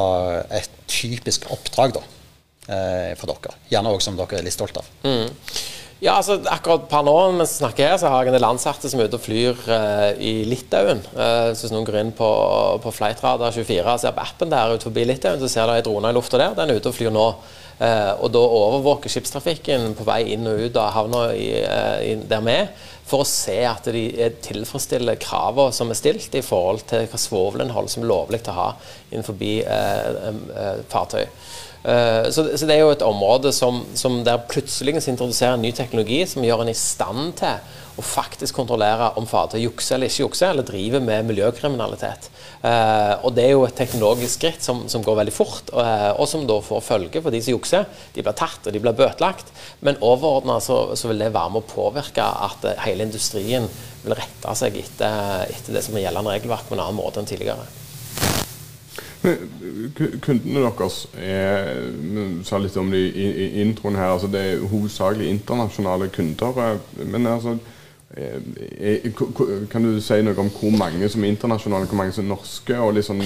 et 0.54 0.70
typisk 0.90 1.48
oppdrag 1.50 1.98
da, 1.98 2.06
eh, 2.70 3.12
for 3.18 3.32
dere, 3.32 3.58
gjerne 3.72 3.90
også 3.96 4.12
som 4.12 4.22
dere 4.22 4.38
er 4.38 4.46
litt 4.46 4.54
stolt 4.54 4.78
av. 4.78 4.94
Mm. 5.02 5.79
Ja, 6.00 6.14
altså 6.16 6.38
akkurat 6.48 6.86
per 6.88 7.02
nå 7.04 7.12
mens 7.36 7.50
vi 7.52 7.60
snakker 7.60 7.90
her, 7.90 7.98
så 8.00 8.08
har 8.08 8.22
jeg 8.24 8.32
en 8.32 8.36
del 8.38 8.46
ansatte 8.48 8.88
som 8.88 9.02
er 9.02 9.10
ute 9.10 9.18
og 9.18 9.24
flyr 9.26 9.58
uh, 9.68 10.06
i 10.16 10.46
Litauen. 10.48 11.02
Uh, 11.12 11.52
så 11.52 11.66
hvis 11.66 11.74
noen 11.74 11.84
går 11.84 11.98
inn 12.00 12.12
på, 12.16 12.28
på 12.80 12.92
Flightradar24 12.96 13.84
og 13.84 14.00
ser 14.00 14.14
på 14.16 14.24
appen 14.24 14.48
der 14.48 14.72
ute 14.72 14.88
forbi 14.88 15.04
Litauen, 15.04 15.42
så 15.42 15.50
ser 15.52 15.68
de 15.68 15.76
en 15.76 15.84
drone 15.84 16.08
i 16.08 16.16
lufta 16.16 16.40
der. 16.40 16.56
Den 16.56 16.72
er 16.72 16.80
ute 16.80 16.88
og 16.88 16.96
flyr 16.96 17.12
nå. 17.12 17.26
Uh, 17.80 18.14
og 18.16 18.32
da 18.32 18.40
overvåker 18.40 19.12
skipstrafikken 19.12 19.92
på 19.98 20.08
vei 20.08 20.22
inn 20.32 20.48
og 20.48 20.64
ut 20.64 20.80
av 20.80 20.94
havna 20.96 21.26
der 21.34 22.48
vi 22.48 22.56
er, 22.56 22.72
for 23.10 23.20
å 23.20 23.28
se 23.28 23.58
at 23.68 23.92
de 23.92 24.06
tilfredsstiller 24.40 25.20
kravene 25.20 25.76
som 25.76 25.92
er 25.92 26.00
stilt 26.00 26.32
i 26.32 26.44
forhold 26.46 26.86
til 26.88 27.08
hva 27.10 27.20
svovelinnhold 27.20 27.92
som 27.92 28.06
er 28.06 28.12
lovlig 28.14 28.40
å 28.48 28.56
ha 28.56 28.68
innenfor 29.10 29.36
fartøy. 30.88 31.26
Eh, 31.82 32.30
så, 32.30 32.44
så, 32.58 32.66
det 32.68 32.76
er 32.76 32.82
jo 32.84 32.92
et 32.92 33.04
område 33.04 33.52
som, 33.56 33.84
som 33.96 34.20
der 34.24 34.42
plutselig 34.50 34.98
introduserer 35.00 35.60
ny 35.60 35.72
teknologi 35.72 36.24
som 36.28 36.44
gjør 36.44 36.64
en 36.64 36.72
i 36.72 36.76
stand 36.76 37.38
til 37.40 37.78
å 38.00 38.04
faktisk 38.04 38.56
kontrollere 38.56 39.10
om 39.18 39.26
fartøy 39.28 39.58
jukser 39.62 39.96
eller 39.96 40.10
ikke 40.10 40.22
jukser, 40.22 40.52
eller 40.52 40.66
driver 40.66 41.02
med 41.04 41.26
miljøkriminalitet. 41.28 42.30
Uh, 42.62 43.16
og 43.26 43.34
Det 43.36 43.44
er 43.44 43.52
jo 43.52 43.66
et 43.66 43.76
teknologisk 43.76 44.38
skritt 44.38 44.64
som, 44.64 44.84
som 44.92 45.04
går 45.04 45.18
veldig 45.20 45.34
fort, 45.34 45.72
og, 45.74 45.82
og 46.20 46.28
som 46.30 46.46
da 46.48 46.60
får 46.64 46.86
følge 46.86 47.22
for 47.24 47.34
de 47.34 47.42
som 47.44 47.56
jukser. 47.56 47.84
De 48.14 48.24
blir 48.24 48.36
tatt 48.36 48.68
og 48.68 48.76
de 48.76 48.80
blir 48.80 48.96
bøtelagt, 48.96 49.52
men 49.84 50.00
overordna 50.00 50.60
så, 50.64 50.82
så, 50.94 51.10
vil 51.10 51.24
det 51.24 51.32
være 51.34 51.56
med 51.56 51.64
å 51.64 51.72
påvirke 51.74 52.24
at 52.48 52.64
uh, 52.68 52.74
hele 52.86 53.08
industrien 53.08 53.68
vil 54.04 54.16
rette 54.16 54.56
seg 54.56 54.80
etter, 54.80 55.44
etter 55.50 55.76
det 55.76 55.84
som 55.84 55.96
er 55.96 56.06
gjeldende 56.06 56.38
regelverk 56.38 56.70
på 56.70 56.78
en 56.78 56.86
annen 56.86 57.00
måte 57.00 57.20
enn 57.20 57.28
tidligere. 57.28 57.68
Kundene 59.20 60.62
deres 60.64 61.02
er, 61.20 61.90
sa 62.46 62.60
litt 62.60 62.76
om 62.80 62.88
det 62.92 63.02
i, 63.12 63.48
introen 63.60 63.98
her, 63.98 64.14
altså 64.14 64.30
det 64.32 64.40
er 64.40 64.62
hovedsakelig 64.70 65.28
internasjonale 65.28 66.08
kunder. 66.14 66.60
Eh, 66.64 67.04
men 67.04 67.28
altså, 67.28 67.58
er, 68.16 68.40
eh, 68.80 69.10
kan 69.70 69.84
du 69.84 70.00
si 70.00 70.22
noe 70.24 70.40
om 70.40 70.48
hvor 70.54 70.72
mange 70.72 71.08
som 71.12 71.24
er 71.24 71.34
internasjonale, 71.34 71.90
hvor 71.90 72.00
mange 72.00 72.16
som 72.16 72.24
er 72.24 72.32
norske? 72.32 72.78
og 72.80 73.02
sånn 73.04 73.22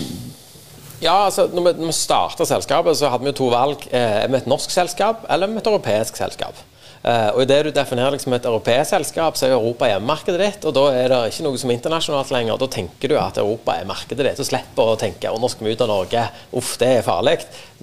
ja, 1.03 1.15
altså, 1.27 1.49
når 1.53 1.67
vi, 1.67 1.73
når 1.81 1.91
vi 1.91 1.97
starta 1.97 2.47
selskapet, 2.49 2.97
så 2.97 3.11
hadde 3.13 3.27
vi 3.27 3.33
jo 3.33 3.39
to 3.43 3.49
valg. 3.53 3.83
Er 3.93 4.29
vi 4.31 4.39
et 4.39 4.47
norsk 4.49 4.71
selskap 4.73 5.27
eller 5.31 5.51
med 5.51 5.61
et 5.61 5.69
europeisk 5.69 6.17
selskap? 6.17 6.57
Uh, 7.05 7.35
og 7.35 7.43
Idet 7.43 7.59
du 7.67 7.71
definerer 7.77 8.15
liksom 8.15 8.33
et 8.33 8.47
europeisk 8.49 8.95
selskap, 8.95 9.37
så 9.37 9.45
er 9.45 9.59
Europa 9.59 9.91
hjemmemarkedet 9.91 10.39
ditt. 10.41 10.63
og 10.65 10.73
Da 10.73 10.85
er 10.97 11.13
det 11.13 11.19
ikke 11.29 11.45
noe 11.45 11.61
som 11.61 11.69
er 11.69 11.77
internasjonalt 11.77 12.33
lenger. 12.33 12.61
Da 12.63 12.69
tenker 12.79 13.13
du 13.13 13.19
at 13.21 13.41
Europa 13.43 13.75
er 13.77 13.91
markedet 13.91 14.25
ditt. 14.25 14.41
og 14.41 14.49
slipper 14.49 14.95
å 14.95 14.97
tenke 15.01 15.29
å 15.29 15.41
nå 15.41 15.51
skal 15.53 15.69
vi 15.69 15.75
ut 15.77 15.85
av 15.85 15.93
Norge, 15.93 16.23
uff, 16.57 16.79
det 16.81 16.89
er 16.89 17.05
farlig. 17.05 17.37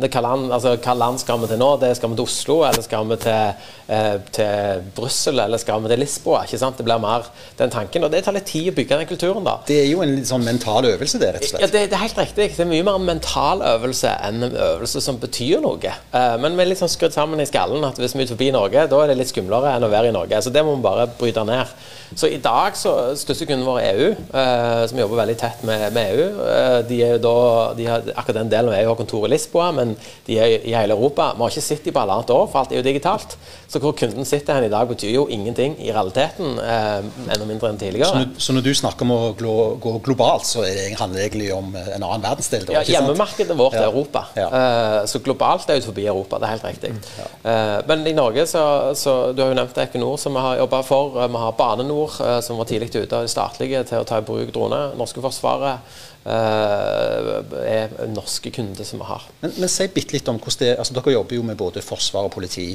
Hva 0.08 0.22
land, 0.24 0.52
altså, 0.56 0.74
hva 0.82 0.96
land 0.98 1.20
skal 1.22 1.42
vi 1.42 1.50
til 1.52 1.60
nå? 1.62 1.70
Det 1.82 1.92
Skal 1.98 2.12
vi 2.12 2.18
til 2.18 2.26
Oslo, 2.26 2.56
eller 2.68 2.86
skal 2.86 3.10
vi 3.10 3.18
til, 3.22 3.68
eh, 3.88 4.16
til 4.32 4.84
Brussel, 4.96 5.40
eller 5.40 5.62
skal 5.62 5.84
vi 5.84 5.92
til 5.92 6.00
Lisboa? 6.00 6.44
ikke 6.46 6.60
sant? 6.62 6.78
Det 6.78 6.86
blir 6.88 7.02
mer 7.02 7.28
den 7.58 7.70
tanken. 7.70 8.04
Og 8.04 8.12
det 8.12 8.24
tar 8.26 8.34
litt 8.34 8.50
tid 8.50 8.72
å 8.72 8.76
bygge 8.76 8.98
den 8.98 9.08
kulturen, 9.08 9.44
da. 9.44 9.58
Det 9.68 9.80
er 9.84 9.90
jo 9.92 10.02
en 10.02 10.18
sånn 10.26 10.44
mental 10.44 10.86
øvelse, 10.90 11.20
det, 11.22 11.34
rett 11.36 11.46
og 11.46 11.54
slett. 11.54 11.62
Ja, 11.62 11.68
det, 11.68 11.86
det, 11.92 11.98
er 11.98 12.06
helt 12.08 12.22
riktig. 12.24 12.50
Det 12.56 12.66
er 12.66 12.72
mye 12.72 12.88
mer 12.88 13.00
en 13.00 13.08
mental 13.08 13.62
øvelse 13.62 14.16
enn 14.28 14.44
en 14.50 14.56
øvelse 14.56 15.02
som 15.02 15.20
betyr 15.22 15.62
noe. 15.62 15.78
Eh, 15.92 16.38
men 16.42 16.58
vi 16.58 16.66
er 16.66 16.72
litt 16.72 16.82
sånn 16.82 16.92
skrudd 16.92 17.16
sammen 17.16 17.42
i 17.42 17.50
skallen 17.50 17.86
at 17.88 18.00
hvis 18.02 18.16
vi 18.16 18.24
er 18.24 18.30
ut 18.30 18.36
forbi 18.36 18.52
Norge, 18.56 18.88
da 18.92 19.02
er 19.04 19.12
det 19.12 19.20
litt 19.22 19.34
skumlere 19.34 19.76
enn 19.76 19.88
å 19.88 19.92
være 19.92 20.12
i 20.12 20.16
Norge. 20.16 20.42
Så 20.42 20.54
det 20.54 20.66
må 20.66 20.76
vi 20.78 20.86
bare 20.86 21.10
bryte 21.20 21.46
ned. 21.48 21.76
Så 22.16 22.28
i 22.28 22.40
dag 22.44 22.76
så 22.78 22.94
største 23.20 23.48
kunden 23.48 23.66
vår 23.68 23.80
er 23.80 24.00
EU, 24.02 24.10
eh, 24.12 24.84
som 24.90 25.00
jobber 25.00 25.22
veldig 25.22 25.38
tett 25.40 25.64
med, 25.68 25.86
med 25.96 26.12
EU. 26.12 26.28
Eh, 26.52 26.78
de 26.90 27.00
er 27.06 27.16
jo 27.16 27.22
da, 27.24 27.36
de 27.78 27.88
har, 27.88 28.12
akkurat 28.16 28.42
den 28.42 28.52
delen 28.52 28.72
av 28.72 28.80
EU 28.80 28.90
har 28.92 29.00
kontor 29.00 29.28
i 29.28 29.32
Lisboa, 29.32 29.70
men 29.76 29.96
de 30.28 30.40
er 30.42 30.58
i 30.60 30.76
hele 30.76 30.98
Europa. 30.98 31.32
Vi 31.38 31.46
har 31.46 31.56
ikke 31.56 31.66
sett 31.66 31.88
dem 31.88 31.96
på 31.96 32.04
halvannet 32.04 32.34
år, 32.36 32.48
for 32.52 32.62
alt 32.62 32.74
er 32.76 32.82
jo 32.82 32.88
digitalt. 32.88 33.38
Så 33.72 33.80
hvor 33.80 33.94
kunden 33.96 34.28
sitter 34.28 34.58
hen 34.58 34.68
i 34.68 34.72
dag, 34.74 34.90
betyr 34.90 35.14
jo 35.14 35.28
ingenting 35.32 35.78
i 35.80 35.94
realiteten, 35.96 36.58
eh, 36.60 36.98
enda 37.32 37.48
mindre 37.48 37.70
enn 37.72 37.80
tidligere. 37.80 38.10
Så 38.10 38.20
når, 38.20 38.34
så 38.44 38.56
når, 38.58 38.66
du 38.68 38.72
snakker 38.76 39.08
om 39.08 39.14
å 39.16 39.20
glo, 39.40 39.56
gå 39.80 39.96
globalt, 40.04 40.48
så 40.50 40.66
er 40.68 40.76
det, 40.76 40.88
handler 41.00 41.22
det 41.22 41.28
egentlig 41.30 41.52
om 41.56 41.72
en 41.80 42.04
annen 42.04 42.26
verdensdel? 42.26 42.68
Ja, 42.76 42.84
hjemmemarkedet 42.84 43.56
vårt 43.58 43.78
er 43.80 43.88
Europa. 43.88 44.26
Ja. 44.36 44.50
Uh, 44.52 44.98
så 45.08 45.22
globalt 45.24 45.72
er 45.72 45.80
jo 45.80 45.88
forbi 45.88 46.10
Europa, 46.12 46.42
det 46.42 46.50
er 46.50 46.56
helt 46.58 46.68
riktig. 46.68 46.92
Mm, 46.92 47.02
ja. 47.22 47.30
uh, 47.46 47.78
men 47.88 48.04
i 48.12 48.16
Norge 48.18 48.46
så, 48.50 48.64
så 48.98 49.16
Du 49.32 49.42
har 49.44 49.52
jo 49.54 49.58
nevnt 49.58 49.78
Equinor, 49.86 50.18
som 50.20 50.36
vi 50.36 50.44
har 50.44 50.60
jobba 50.60 50.82
for. 50.84 51.16
Vi 51.22 51.44
har 51.46 51.56
Bane 51.56 51.86
Nor, 51.88 52.01
som 52.10 52.58
var 52.58 52.68
tidlig 52.70 52.90
ute 52.96 53.16
av 53.16 53.26
de 53.26 53.32
statlige 53.32 53.84
til 53.90 54.02
å 54.02 54.08
ta 54.08 54.18
i 54.22 54.26
bruk 54.26 54.54
droner. 54.56 54.96
Norske 55.00 55.22
Forsvaret. 55.24 56.00
er 56.26 57.94
norske 58.12 58.52
kunder 58.54 58.86
som 58.86 59.02
vi 59.02 59.10
har. 59.10 59.28
Men, 59.42 59.54
men 59.58 59.70
si 59.70 59.88
bitte 59.94 60.14
litt 60.14 60.30
om 60.30 60.38
hvordan 60.38 60.60
det 60.66 60.78
altså 60.78 60.94
Dere 60.98 61.16
jobber 61.16 61.36
jo 61.36 61.44
med 61.44 61.58
både 61.58 61.82
forsvar 61.82 62.30
og 62.30 62.34
politi. 62.36 62.70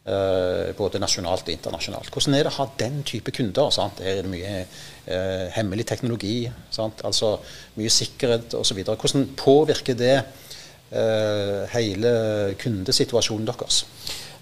Uh, 0.00 0.72
både 0.78 0.96
nasjonalt 0.96 1.44
og 1.44 1.52
internasjonalt. 1.52 2.08
Hvordan 2.08 2.34
er 2.34 2.46
det 2.46 2.50
å 2.54 2.56
ha 2.56 2.64
den 2.80 3.02
type 3.04 3.34
kunder? 3.36 3.68
Sant? 3.74 3.98
Her 4.00 4.16
er 4.16 4.24
det 4.24 4.30
mye 4.32 4.62
uh, 4.64 5.50
hemmelig 5.52 5.84
teknologi, 5.90 6.48
sant? 6.72 7.02
altså 7.04 7.34
mye 7.76 7.92
sikkerhet 7.92 8.56
osv. 8.56 8.80
Hvordan 8.88 9.26
påvirker 9.36 9.98
det 10.00 10.14
uh, 10.24 11.68
hele 11.74 12.14
kundesituasjonen 12.62 13.44
deres? 13.52 13.82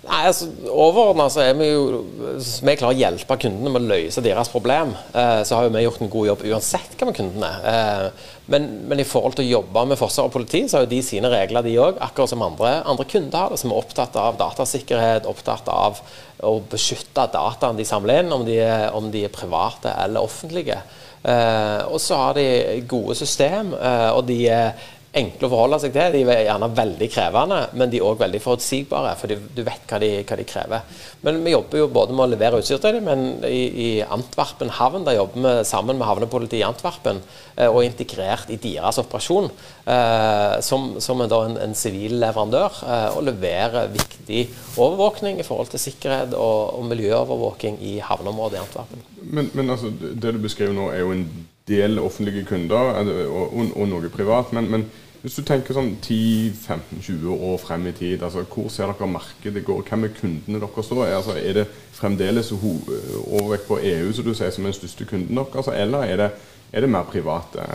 Nei, 0.06 0.18
altså 0.28 0.46
Overordna 0.70 1.26
så 1.32 1.42
er 1.42 1.56
vi 1.58 1.66
jo 1.72 2.02
vi 2.38 2.74
klarer 2.78 2.94
å 2.94 2.98
hjelpe 3.00 3.36
kundene 3.42 3.72
med 3.74 3.82
å 3.82 3.88
løse 3.90 4.22
deres 4.22 4.50
problem, 4.52 4.92
eh, 5.10 5.40
så 5.42 5.56
har 5.56 5.66
jo 5.66 5.72
vi 5.74 5.82
gjort 5.82 6.04
en 6.04 6.12
god 6.12 6.28
jobb 6.28 6.44
uansett 6.52 6.94
hva 6.94 7.08
med 7.08 7.16
kundene. 7.18 7.50
Eh, 7.66 8.28
men, 8.54 8.68
men, 8.88 9.02
i 9.02 9.06
forhold 9.08 9.34
til 9.36 9.48
å 9.48 9.56
jobbe 9.58 9.84
med 9.90 9.98
forsvar 9.98 10.30
og 10.30 10.36
politi, 10.36 10.62
så 10.68 10.78
har 10.78 10.86
jo 10.86 10.92
de 10.92 11.00
sine 11.04 11.32
regler, 11.32 11.66
de 11.66 11.74
òg. 11.82 11.98
Akkurat 12.04 12.30
som 12.30 12.44
andre, 12.46 12.76
andre 12.88 13.08
kunder 13.10 13.42
har 13.42 13.52
det, 13.52 13.58
som 13.60 13.74
er 13.74 13.80
opptatt 13.82 14.20
av 14.22 14.38
datasikkerhet, 14.38 15.26
opptatt 15.28 15.68
av 15.74 15.98
å 16.46 16.54
beskytte 16.70 17.26
dataene 17.34 17.82
de 17.82 17.88
samler 17.88 18.22
inn, 18.22 18.32
om 18.32 18.46
de 18.46 18.60
er, 18.62 18.86
om 18.94 19.10
de 19.10 19.26
er 19.26 19.34
private 19.34 19.92
eller 19.98 20.22
offentlige. 20.22 20.78
Eh, 21.26 21.82
og 21.90 21.98
så 22.00 22.22
har 22.22 22.38
de 22.38 22.46
gode 22.88 23.18
system, 23.18 23.74
og 23.74 24.22
de 24.30 24.44
er 24.46 24.78
enkle 25.16 25.48
å 25.48 25.50
forholde 25.50 25.78
seg 25.82 25.94
til. 25.94 26.14
De 26.14 26.20
er 26.28 26.44
gjerne 26.44 26.68
veldig 26.76 27.08
krevende, 27.10 27.58
men 27.80 27.90
de 27.90 28.00
er 28.00 28.06
òg 28.06 28.20
veldig 28.20 28.40
forutsigbare, 28.44 29.14
for 29.18 29.32
du 29.32 29.62
vet 29.64 29.88
hva 29.88 30.00
de, 30.02 30.10
hva 30.28 30.38
de, 30.38 30.46
krever. 30.48 31.00
Men 31.24 31.40
vi 31.44 31.54
jobber 31.54 31.80
jo 31.80 31.88
både 31.92 32.16
med 32.16 32.26
å 32.26 32.30
levere 32.34 32.60
utstyr 32.60 32.80
til 32.82 32.98
dem, 32.98 33.08
men 33.08 33.48
i, 33.48 33.62
i, 33.68 33.88
Antwerpen 34.04 34.72
havn 34.78 35.06
der 35.08 35.18
jobber 35.18 35.44
vi 35.46 35.54
sammen 35.68 35.98
med 35.98 36.08
havnepolitiet 36.08 36.60
i 36.60 36.66
Antwerpen 36.66 37.22
eh, 37.56 37.66
og 37.66 37.82
integrert 37.86 38.52
i 38.52 38.60
deres 38.60 39.00
operasjon, 39.00 39.50
eh, 39.88 40.58
som, 40.64 40.90
som 41.02 41.24
en 41.24 41.76
sivil 41.78 42.18
leverandør, 42.22 42.80
eh, 42.84 43.10
og 43.16 43.26
leverer 43.30 43.92
viktig 43.94 44.44
overvåkning 44.76 45.40
i 45.40 45.46
forhold 45.46 45.72
til 45.72 45.82
sikkerhet 45.88 46.36
og, 46.36 46.78
og 46.78 46.88
miljøovervåking 46.92 47.80
i 47.88 47.98
havneområdet 48.04 48.60
i 48.60 48.64
Antwerpen. 48.66 49.06
Men, 49.24 49.52
men 49.56 49.72
altså, 49.72 49.90
det 49.90 50.36
du 50.36 50.42
beskriver 50.42 50.76
nå, 50.76 50.90
er 50.92 51.02
jo 51.02 51.14
en 51.16 51.28
del 51.68 52.00
offentlige 52.02 52.46
kunder 52.48 52.96
og, 52.96 53.12
og, 53.28 53.76
og 53.76 53.88
noe 53.90 54.10
privat. 54.12 54.52
men, 54.56 54.70
men 54.70 54.88
hvis 55.18 55.34
du 55.34 55.42
tenker 55.42 55.74
sånn 55.74 55.96
10-15-20 55.98 57.32
år 57.34 57.56
frem 57.58 57.88
i 57.90 57.92
tid, 57.96 58.22
altså 58.22 58.44
hvor 58.46 58.68
ser 58.70 58.92
dere 58.92 59.08
markedet 59.10 59.64
går? 59.66 59.80
Hvem 59.88 60.06
er 60.06 60.12
kundene 60.14 60.60
deres 60.62 60.90
da? 60.92 61.08
Altså, 61.16 61.34
er 61.34 61.56
det 61.56 61.64
fremdeles 61.96 62.52
overvekt 62.54 63.66
på 63.66 63.80
EU 63.82 64.12
som 64.14 64.28
du 64.28 64.30
sier 64.38 64.54
som 64.54 64.68
den 64.68 64.76
største 64.76 65.08
kunden 65.10 65.40
deres, 65.40 65.70
eller 65.74 66.06
er 66.06 66.22
det, 66.22 66.28
er 66.70 66.86
det 66.86 66.92
mer 66.94 67.10
private? 67.10 67.66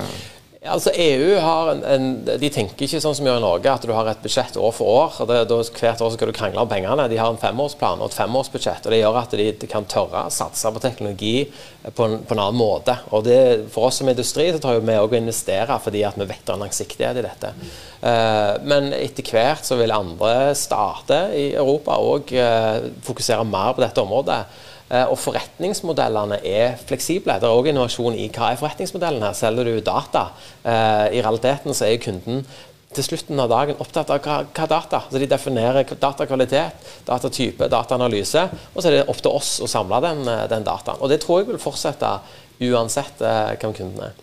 Altså 0.64 0.94
EU 0.96 1.34
en, 1.36 1.82
en, 1.84 2.04
de 2.40 2.50
tenker 2.54 2.86
ikke 2.86 3.02
sånn 3.04 3.16
som 3.18 3.26
vi 3.26 3.28
gjør 3.28 3.42
i 3.42 3.44
Norge, 3.44 3.72
at 3.74 3.84
du 3.84 3.92
har 3.92 4.08
et 4.08 4.22
budsjett 4.24 4.56
år 4.56 4.72
for 4.72 4.88
år. 4.88 5.18
og 5.20 5.28
det, 5.28 5.42
da, 5.50 5.58
Hvert 5.76 6.04
år 6.06 6.14
skal 6.14 6.32
du 6.32 6.36
krangle 6.38 6.64
om 6.64 6.70
pengene. 6.72 7.08
De 7.12 7.20
har 7.20 7.34
en 7.34 7.40
femårsplan 7.42 8.00
og 8.00 8.08
et 8.08 8.16
femårsbudsjett. 8.16 8.88
og 8.88 8.96
Det 8.96 9.02
gjør 9.02 9.20
at 9.20 9.36
de, 9.36 9.50
de 9.60 9.70
kan 9.70 9.88
tørre 9.92 10.24
å 10.30 10.32
satse 10.32 10.72
på 10.72 10.84
teknologi 10.84 11.36
på 11.84 12.08
en, 12.08 12.16
på 12.24 12.36
en, 12.36 12.44
annen 12.46 12.60
måte. 12.60 12.96
og 13.12 13.26
det, 13.28 13.40
For 13.76 13.90
oss 13.90 14.00
som 14.00 14.12
industri 14.12 14.48
så 14.54 14.62
tar 14.64 14.80
vi 14.80 14.96
òg 14.96 15.18
å 15.18 15.20
investere 15.20 15.80
fordi 15.84 16.06
at 16.08 16.20
vi 16.20 16.30
vet 16.32 16.46
det 16.48 16.56
er 16.56 16.64
langsiktighet 16.64 17.20
i 17.20 17.26
dette. 17.28 17.56
Uh, 18.04 18.56
men 18.64 18.94
etter 18.96 19.28
hvert 19.28 19.68
så 19.68 19.76
vil 19.80 19.92
andre 19.96 20.54
stater 20.56 21.36
i 21.36 21.50
Europa 21.60 22.00
òg 22.00 22.32
uh, 22.40 22.88
fokusere 23.04 23.44
mer 23.48 23.76
på 23.76 23.84
dette 23.84 24.04
området. 24.04 24.46
Eh, 24.94 25.08
og 25.10 25.18
forretningsmodellene 25.18 26.38
er 26.46 26.78
fleksible. 26.78 27.40
Det 27.42 27.50
er 27.50 27.56
òg 27.56 27.72
innovasjon 27.72 28.16
i 28.20 28.30
hva 28.30 28.52
er 28.52 28.62
forretningsmodellen 28.62 29.26
her. 29.26 29.34
Selger 29.38 29.72
du 29.72 29.80
data? 29.82 30.30
I 30.64 31.20
realiteten 31.20 31.74
så 31.76 31.90
er 31.90 31.98
kunden 32.04 32.46
til 32.94 33.06
slutten 33.08 33.42
av 33.42 33.50
dagen 33.50 33.80
opptatt 33.82 34.12
av 34.14 34.22
hva, 34.22 34.38
hva 34.46 34.68
data. 34.70 35.02
Så 35.10 35.20
De 35.20 35.28
definerer 35.30 35.96
datakvalitet, 36.00 36.88
datatype, 37.08 37.68
dataanalyse. 37.72 38.46
Og 38.74 38.80
så 38.80 38.90
er 38.90 39.00
det 39.00 39.04
opp 39.10 39.22
til 39.24 39.34
oss 39.34 39.56
å 39.66 39.70
samle 39.70 40.00
den, 40.06 40.24
den 40.52 40.68
dataen. 40.68 41.02
Og 41.02 41.10
Det 41.10 41.20
tror 41.24 41.42
jeg 41.42 41.50
vil 41.50 41.62
fortsette 41.62 42.14
uansett 42.62 43.22
eh, 43.22 43.56
hvem 43.60 43.76
kunden 43.76 44.08
er. 44.10 44.16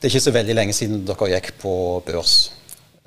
Det 0.00 0.08
er 0.08 0.14
ikke 0.14 0.28
så 0.28 0.34
veldig 0.34 0.56
lenge 0.56 0.76
siden 0.76 1.04
dere 1.08 1.32
gikk 1.34 1.52
på 1.60 1.72
børs. 2.06 2.36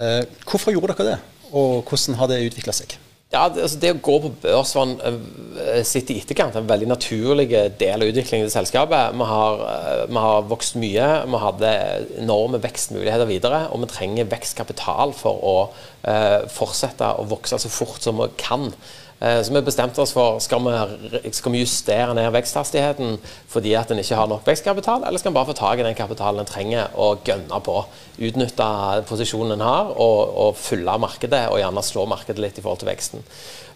Eh, 0.02 0.22
hvorfor 0.46 0.74
gjorde 0.74 0.94
dere 0.94 1.14
det, 1.14 1.18
og 1.54 1.84
hvordan 1.88 2.20
har 2.20 2.32
det 2.32 2.44
utvikla 2.50 2.76
seg? 2.76 2.98
Ja, 3.34 3.48
det, 3.50 3.64
altså 3.66 3.80
det, 3.82 3.90
å 3.96 4.02
gå 4.06 4.18
på 4.22 4.30
børs 4.44 4.76
var 4.78 4.92
en, 4.92 5.22
uh, 5.58 5.80
sitt 5.88 6.12
i 6.14 6.20
etterkant 6.22 6.54
en 6.60 6.68
veldig 6.70 6.90
naturlig 6.92 7.48
del 7.80 8.04
av 8.06 8.12
utviklingen 8.12 8.46
i 8.46 8.54
selskapet. 8.54 9.16
Vi 9.18 9.30
har, 9.30 9.64
vi 10.06 10.22
har, 10.26 10.46
vokst 10.52 10.78
mye, 10.78 11.08
vi 11.26 11.40
hadde 11.42 11.72
enorme 12.22 12.62
vekstmuligheter 12.62 13.30
videre. 13.30 13.64
Og 13.74 13.82
vi 13.82 13.90
trenger 13.90 14.30
vekstkapital 14.30 15.16
for 15.18 15.42
å 15.50 15.56
eh, 16.06 16.46
fortsette 16.54 17.10
å 17.18 17.26
vokse 17.32 17.58
så 17.64 17.74
fort 17.74 18.06
som 18.06 18.22
vi 18.22 18.30
kan. 18.38 18.70
Eh, 19.24 19.40
så 19.44 19.54
vi 19.56 19.62
bestemte 19.64 20.02
oss 20.04 20.12
for 20.12 20.42
skal 20.44 20.60
vi, 20.66 21.32
skal 21.32 21.54
vi 21.54 21.62
justere 21.62 22.12
ned 22.18 22.28
veksthastigheten 22.36 23.16
fordi 23.54 23.72
at 23.80 23.92
en 23.94 24.02
ikke 24.02 24.18
har 24.20 24.28
nok 24.28 24.48
vekstkapital, 24.48 25.06
eller 25.08 25.22
skal 25.22 25.32
en 25.32 25.38
bare 25.38 25.52
få 25.52 25.56
tak 25.58 25.80
i 25.80 25.86
den 25.86 25.96
kapitalen 25.96 26.44
en 26.44 26.50
trenger 26.50 26.92
og 27.00 27.24
gønne 27.28 27.60
på. 27.64 27.78
Utnytte 28.20 28.70
posisjonen 29.08 29.56
en 29.56 29.64
har 29.66 29.94
og, 29.94 30.20
og 30.46 30.58
fylle 30.60 30.98
markedet, 31.00 31.46
og 31.52 31.62
gjerne 31.62 31.86
slå 31.86 32.08
markedet 32.10 32.44
litt 32.44 32.60
i 32.60 32.66
forhold 32.66 32.84
til 32.84 32.92
veksten. 32.92 33.24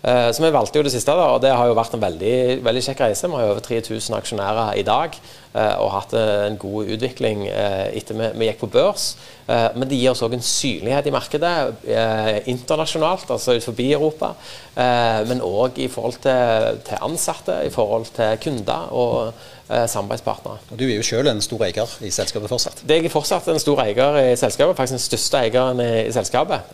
Eh, 0.04 0.30
så 0.34 0.44
vi 0.44 0.54
valgte 0.54 0.82
jo 0.82 0.86
det 0.86 0.94
siste, 0.94 1.16
da, 1.16 1.32
og 1.36 1.42
det 1.46 1.54
har 1.56 1.70
jo 1.70 1.78
vært 1.78 1.96
en 1.96 2.04
veldig, 2.04 2.36
veldig 2.66 2.84
kjekk 2.90 3.06
reise. 3.06 3.30
Vi 3.30 3.40
har 3.40 3.48
jo 3.48 3.56
over 3.56 3.64
3000 3.66 4.18
aksjonærer 4.20 4.76
i 4.82 4.86
dag 4.88 5.16
og 5.58 5.90
hatt 5.94 6.14
en 6.18 6.58
god 6.62 6.92
utvikling 6.94 7.48
etter 7.48 8.18
vi, 8.18 8.32
vi 8.38 8.50
gikk 8.52 8.62
på 8.66 8.72
børs. 8.78 9.12
Eh, 9.48 9.68
men 9.80 9.88
det 9.88 10.00
gir 10.00 10.12
oss 10.12 10.24
òg 10.26 10.36
en 10.36 10.44
synlighet 10.44 11.08
i 11.08 11.14
markedet 11.16 11.52
eh, 11.88 12.32
internasjonalt, 12.52 13.30
altså 13.32 13.56
utenfor 13.56 13.84
Europa. 13.86 14.34
Eh, 14.76 15.22
men 15.30 15.44
òg 15.44 15.80
i 15.80 15.88
forhold 15.92 16.20
til, 16.24 16.82
til, 16.88 17.00
ansatte, 17.08 17.62
i 17.64 17.72
forhold 17.74 18.12
til 18.18 18.36
kunder 18.44 18.92
og 18.92 19.46
samarbeidspartnere. 19.68 20.62
Og 20.72 20.78
Du 20.80 20.86
er 20.86 20.94
jo 20.96 21.04
selv 21.04 21.28
en 21.28 21.42
stor 21.44 21.66
eier 21.66 21.96
i 22.00 22.08
selskapet 22.16 22.48
fortsatt? 22.48 22.86
Det 22.88 23.02
er 23.02 23.12
fortsatt 23.12 23.50
en 23.52 23.60
stor 23.60 23.82
eier 23.84 24.20
i 24.22 24.38
selskapet, 24.40 24.78
faktisk 24.78 24.96
den 24.96 25.04
største 25.04 25.42
eieren 25.44 25.82
i, 25.84 25.90
i 26.08 26.14
selskapet. 26.16 26.70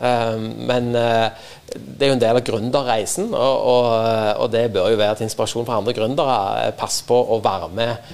Men 0.70 0.92
det 0.94 2.06
er 2.06 2.12
jo 2.12 2.18
en 2.20 2.22
del 2.22 2.38
av 2.38 2.46
gründerreisen, 2.46 3.34
og, 3.34 3.66
og, 3.72 3.88
og, 4.44 4.46
det 4.54 4.68
bør 4.76 4.92
jo 4.94 5.00
være 5.02 5.18
til 5.18 5.26
inspirasjon 5.26 5.66
for 5.66 5.80
andre 5.80 5.96
gründere. 5.98 6.70
Pass 6.78 7.00
på 7.08 7.18
å 7.18 7.42
være 7.42 7.72
med 7.74 8.14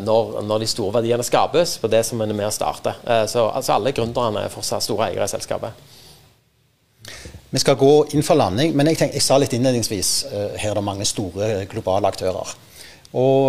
når, 0.00 0.40
når, 0.46 0.62
de 0.62 0.68
store 0.70 0.98
verdiene 0.98 1.26
skapes, 1.26 1.76
på 1.82 1.90
det 1.92 2.04
som 2.06 2.20
en 2.22 2.32
er 2.32 2.38
med 2.38 2.48
å 2.48 2.54
starte. 2.54 2.94
Så 3.30 3.44
altså, 3.48 3.76
alle 3.76 3.92
gründerne 3.96 4.44
er 4.44 4.52
fortsatt 4.52 4.84
store 4.84 5.10
eiere 5.10 5.28
i 5.28 5.32
selskapet. 5.32 5.84
Vi 7.54 7.60
skal 7.62 7.76
gå 7.78 7.92
inn 8.16 8.24
for 8.26 8.34
landing, 8.38 8.72
men 8.74 8.88
jeg, 8.90 8.98
tenker, 8.98 9.14
jeg 9.14 9.22
sa 9.22 9.36
litt 9.38 9.52
innledningsvis 9.54 10.12
uh, 10.26 10.54
her 10.58 10.72
er 10.72 10.78
det 10.80 10.86
mange 10.86 11.06
store 11.06 11.50
globale 11.70 12.10
aktører. 12.10 12.54
Og, 13.14 13.44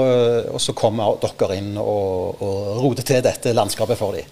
og 0.53 0.61
så 0.61 0.75
kommer 0.77 1.17
dere 1.23 1.55
inn 1.57 1.71
og, 1.81 2.37
og 2.37 2.83
roter 2.83 3.07
til 3.07 3.23
dette 3.25 3.53
landskapet 3.55 3.97
for 3.97 4.13
dem. 4.13 4.27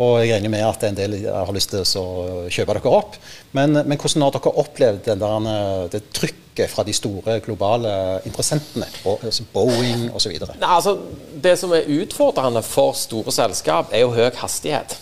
Og 0.00 0.22
jeg 0.22 0.32
regner 0.32 0.52
med 0.52 0.64
at 0.64 0.84
en 0.88 0.96
del 0.96 1.18
har 1.28 1.52
lyst 1.52 1.74
til 1.74 1.84
å 2.00 2.46
kjøpe 2.52 2.78
dere 2.78 2.92
opp. 2.96 3.18
Men, 3.52 3.76
men 3.84 3.98
hvordan 4.00 4.24
har 4.24 4.34
dere 4.36 4.54
opplevd 4.62 5.10
der, 5.10 5.48
eh, 5.52 5.84
det 5.92 6.02
trykket 6.16 6.72
fra 6.72 6.84
de 6.86 6.94
store 6.96 7.38
globale 7.44 7.92
interessentene? 8.28 8.88
Altså 9.12 9.44
Boeing 9.52 10.08
osv.? 10.16 10.34
Altså, 10.60 10.96
det 11.44 11.58
som 11.60 11.74
er 11.76 11.90
utfordrende 12.00 12.64
for 12.64 12.96
store 12.96 13.34
selskap, 13.34 13.92
er 13.92 14.06
jo 14.06 14.14
høy 14.16 14.30
hastighet. 14.40 14.96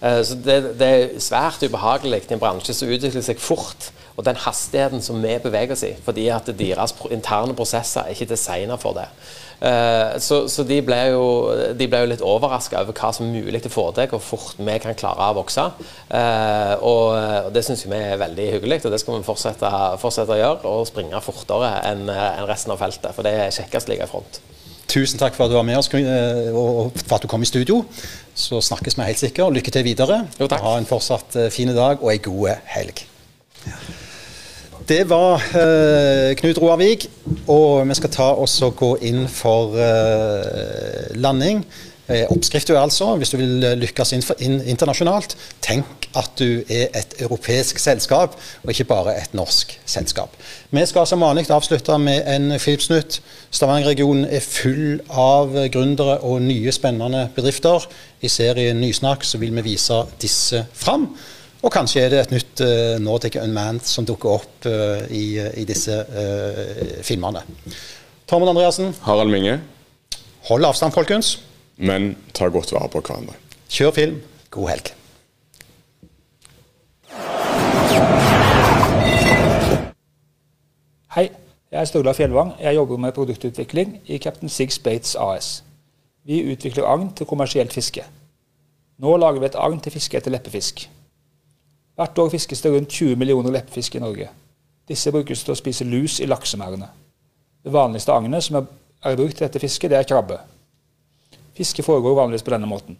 Eh, 0.00 0.22
så 0.24 0.38
det, 0.40 0.58
det, 0.80 0.88
er 0.88 1.18
svært 1.22 1.62
ubehagelig 1.62 2.24
i 2.24 2.32
en 2.34 2.42
bransje 2.42 2.74
som 2.76 2.90
utvikler 2.90 3.24
seg 3.24 3.42
fort. 3.42 3.92
Og 4.16 4.26
den 4.26 4.36
hastigheten 4.36 5.00
som 5.00 5.22
vi 5.24 5.38
beveger 5.40 5.76
oss 5.76 5.86
i. 5.88 5.94
Fordi 6.04 6.26
at 6.32 6.48
deres 6.58 6.96
interne 7.10 7.56
prosesser 7.56 8.04
er 8.04 8.16
ikke 8.16 8.32
designet 8.32 8.80
for 8.80 8.96
det. 8.96 9.06
Eh, 9.62 10.18
så, 10.18 10.42
så 10.50 10.64
de, 10.66 10.80
ble 10.82 10.98
jo, 11.12 11.24
de, 11.78 11.86
ble 11.86 12.02
jo, 12.02 12.10
litt 12.10 12.24
overraska 12.26 12.80
over 12.82 12.96
hva 12.98 13.12
som 13.14 13.28
er 13.28 13.44
mulig 13.44 13.62
å 13.68 13.72
få 13.72 13.88
til, 13.96 14.08
hvor 14.10 14.24
fort 14.24 14.58
vi 14.58 14.78
kan 14.82 14.98
klare 14.98 15.30
å 15.30 15.38
vokse. 15.38 15.68
Eh, 16.10 16.74
og, 16.82 17.52
det 17.54 17.64
syns 17.66 17.86
vi 17.86 17.98
er 17.98 18.20
veldig 18.20 18.48
hyggelig, 18.56 18.82
og 18.86 18.94
det 18.94 19.02
skal 19.02 19.20
vi 19.20 19.26
fortsette, 19.26 19.74
fortsette 20.02 20.34
å 20.34 20.40
gjøre. 20.40 20.72
Og 20.72 20.88
springe 20.90 21.22
fortere 21.22 21.76
enn 21.92 22.08
resten 22.48 22.74
av 22.74 22.82
feltet, 22.82 23.12
for 23.14 23.26
det 23.26 23.36
er 23.38 23.54
kjekkest 23.54 23.88
å 23.88 23.94
ligge 23.94 24.08
i 24.08 24.12
front. 24.12 24.42
Tusen 24.92 25.16
takk 25.16 25.36
for 25.36 25.46
at 25.46 25.52
du 25.52 25.56
var 25.56 25.64
med 25.64 25.78
oss 25.78 25.88
og 25.88 26.98
for 27.06 27.16
at 27.16 27.24
du 27.24 27.30
kom 27.30 27.44
i 27.44 27.48
studio. 27.48 27.80
Så 28.34 28.60
snakkes 28.60 28.98
vi 28.98 29.08
helt 29.08 29.22
sikkert. 29.22 29.54
Lykke 29.54 29.72
til 29.72 29.86
videre. 29.86 30.22
Jo, 30.40 30.50
ha 30.50 30.76
en 30.76 30.88
fortsatt 30.88 31.38
eh, 31.38 31.50
fin 31.54 31.72
dag 31.72 32.02
og 32.02 32.12
ei 32.12 32.20
god 32.20 32.58
helg. 32.74 33.04
Det 34.88 35.08
var 35.10 35.34
uh, 35.34 36.34
Knut 36.36 36.58
Roar 36.58 36.76
Vik, 36.76 37.06
og 37.46 37.88
vi 37.88 37.94
skal 37.94 38.10
ta 38.10 38.28
oss 38.34 38.56
og 38.66 38.76
gå 38.80 38.90
inn 39.06 39.24
for 39.30 39.76
uh, 39.78 41.12
landing. 41.14 41.62
Eh, 42.12 42.26
Oppskrifta 42.30 42.74
er 42.74 42.80
altså, 42.80 43.16
hvis 43.16 43.30
du 43.30 43.36
vil 43.38 43.62
eh, 43.64 44.12
inn, 44.42 44.56
internasjonalt, 44.66 45.36
tenk 45.62 46.08
at 46.18 46.32
du 46.38 46.64
er 46.68 46.90
et 46.98 47.14
europeisk 47.22 47.78
selskap, 47.78 48.34
og 48.64 48.72
ikke 48.72 48.88
bare 48.90 49.14
et 49.16 49.34
norsk 49.38 49.72
selskap. 49.86 50.34
Vi 50.70 50.82
skal 50.86 51.06
som 51.06 51.22
vanlig 51.22 51.50
avslutte 51.50 51.98
med 51.98 52.26
en 52.26 52.58
Philips-nytt. 52.58 53.20
Stavanger-regionen 53.50 54.26
er 54.26 54.42
full 54.44 54.98
av 55.08 55.54
gründere 55.72 56.18
og 56.26 56.42
nye, 56.42 56.72
spennende 56.74 57.28
bedrifter. 57.36 57.86
I 58.20 58.28
serien 58.28 58.82
Nysnakk 58.82 59.24
så 59.24 59.38
vil 59.38 59.54
vi 59.56 59.70
vise 59.70 60.02
disse 60.20 60.66
fram. 60.74 61.12
Og 61.62 61.70
kanskje 61.70 62.02
er 62.02 62.10
det 62.10 62.20
et 62.24 62.34
nytt 62.34 62.64
uh, 62.66 62.98
Nordic 62.98 63.38
Unmanned 63.38 63.86
som 63.86 64.06
dukker 64.08 64.34
opp 64.34 64.66
uh, 64.66 65.06
i, 65.14 65.38
i, 65.38 65.64
disse 65.68 65.94
uh, 65.94 66.98
filmene. 67.06 67.44
Tormod 68.26 68.50
Andreassen. 68.50 68.90
Harald 69.06 69.30
Minge. 69.30 69.60
Hold 70.48 70.66
avstand, 70.66 70.94
folkens 70.94 71.36
men 71.82 72.16
ta 72.34 72.48
godt 72.48 72.72
vare 72.72 72.90
på 72.92 73.00
hverandre. 73.02 73.36
Kjør 73.72 73.94
film. 73.96 74.18
God 74.52 74.68
helg. 74.70 74.92
Hei, 81.12 81.28
jeg 81.72 81.80
er 81.80 81.88
Sturla 81.88 82.14
Fjellvang. 82.16 82.54
Jeg 82.60 82.76
jobber 82.76 83.00
med 83.00 83.12
produktutvikling 83.16 84.00
i 84.06 84.18
Captain 84.18 84.48
Six 84.48 84.78
Bates 84.78 85.14
AS. 85.18 85.62
Vi 86.24 86.44
utvikler 86.52 86.86
agn 86.86 87.10
til 87.16 87.26
kommersielt 87.26 87.72
fiske. 87.72 88.04
Nå 89.02 89.16
lager 89.16 89.40
vi 89.40 89.50
et 89.50 89.58
agn 89.58 89.80
til 89.82 89.92
fiske 89.92 90.16
etter 90.16 90.32
leppefisk. 90.32 90.86
Hvert 91.96 92.18
år 92.18 92.30
fiskes 92.32 92.62
det 92.64 92.72
rundt 92.72 92.88
20 92.88 93.16
millioner 93.16 93.52
leppefisk 93.52 93.94
i 93.96 94.00
Norge. 94.00 94.28
Disse 94.88 95.12
brukes 95.12 95.44
til 95.44 95.52
å 95.52 95.58
spise 95.58 95.84
lus 95.84 96.18
i 96.20 96.28
laksemerdene. 96.28 96.88
Det 97.62 97.72
vanligste 97.72 98.14
agnet 98.14 98.44
som 98.44 98.58
er 98.58 99.16
brukt 99.16 99.36
til 99.36 99.46
dette 99.46 99.60
fisket, 99.62 99.90
det 99.92 99.98
er 100.00 100.08
krabbe. 100.08 100.38
Fiske 101.56 101.84
foregår 101.84 102.16
vanligvis 102.16 102.42
på 102.42 102.54
denne 102.54 102.66
måten. 102.66 102.96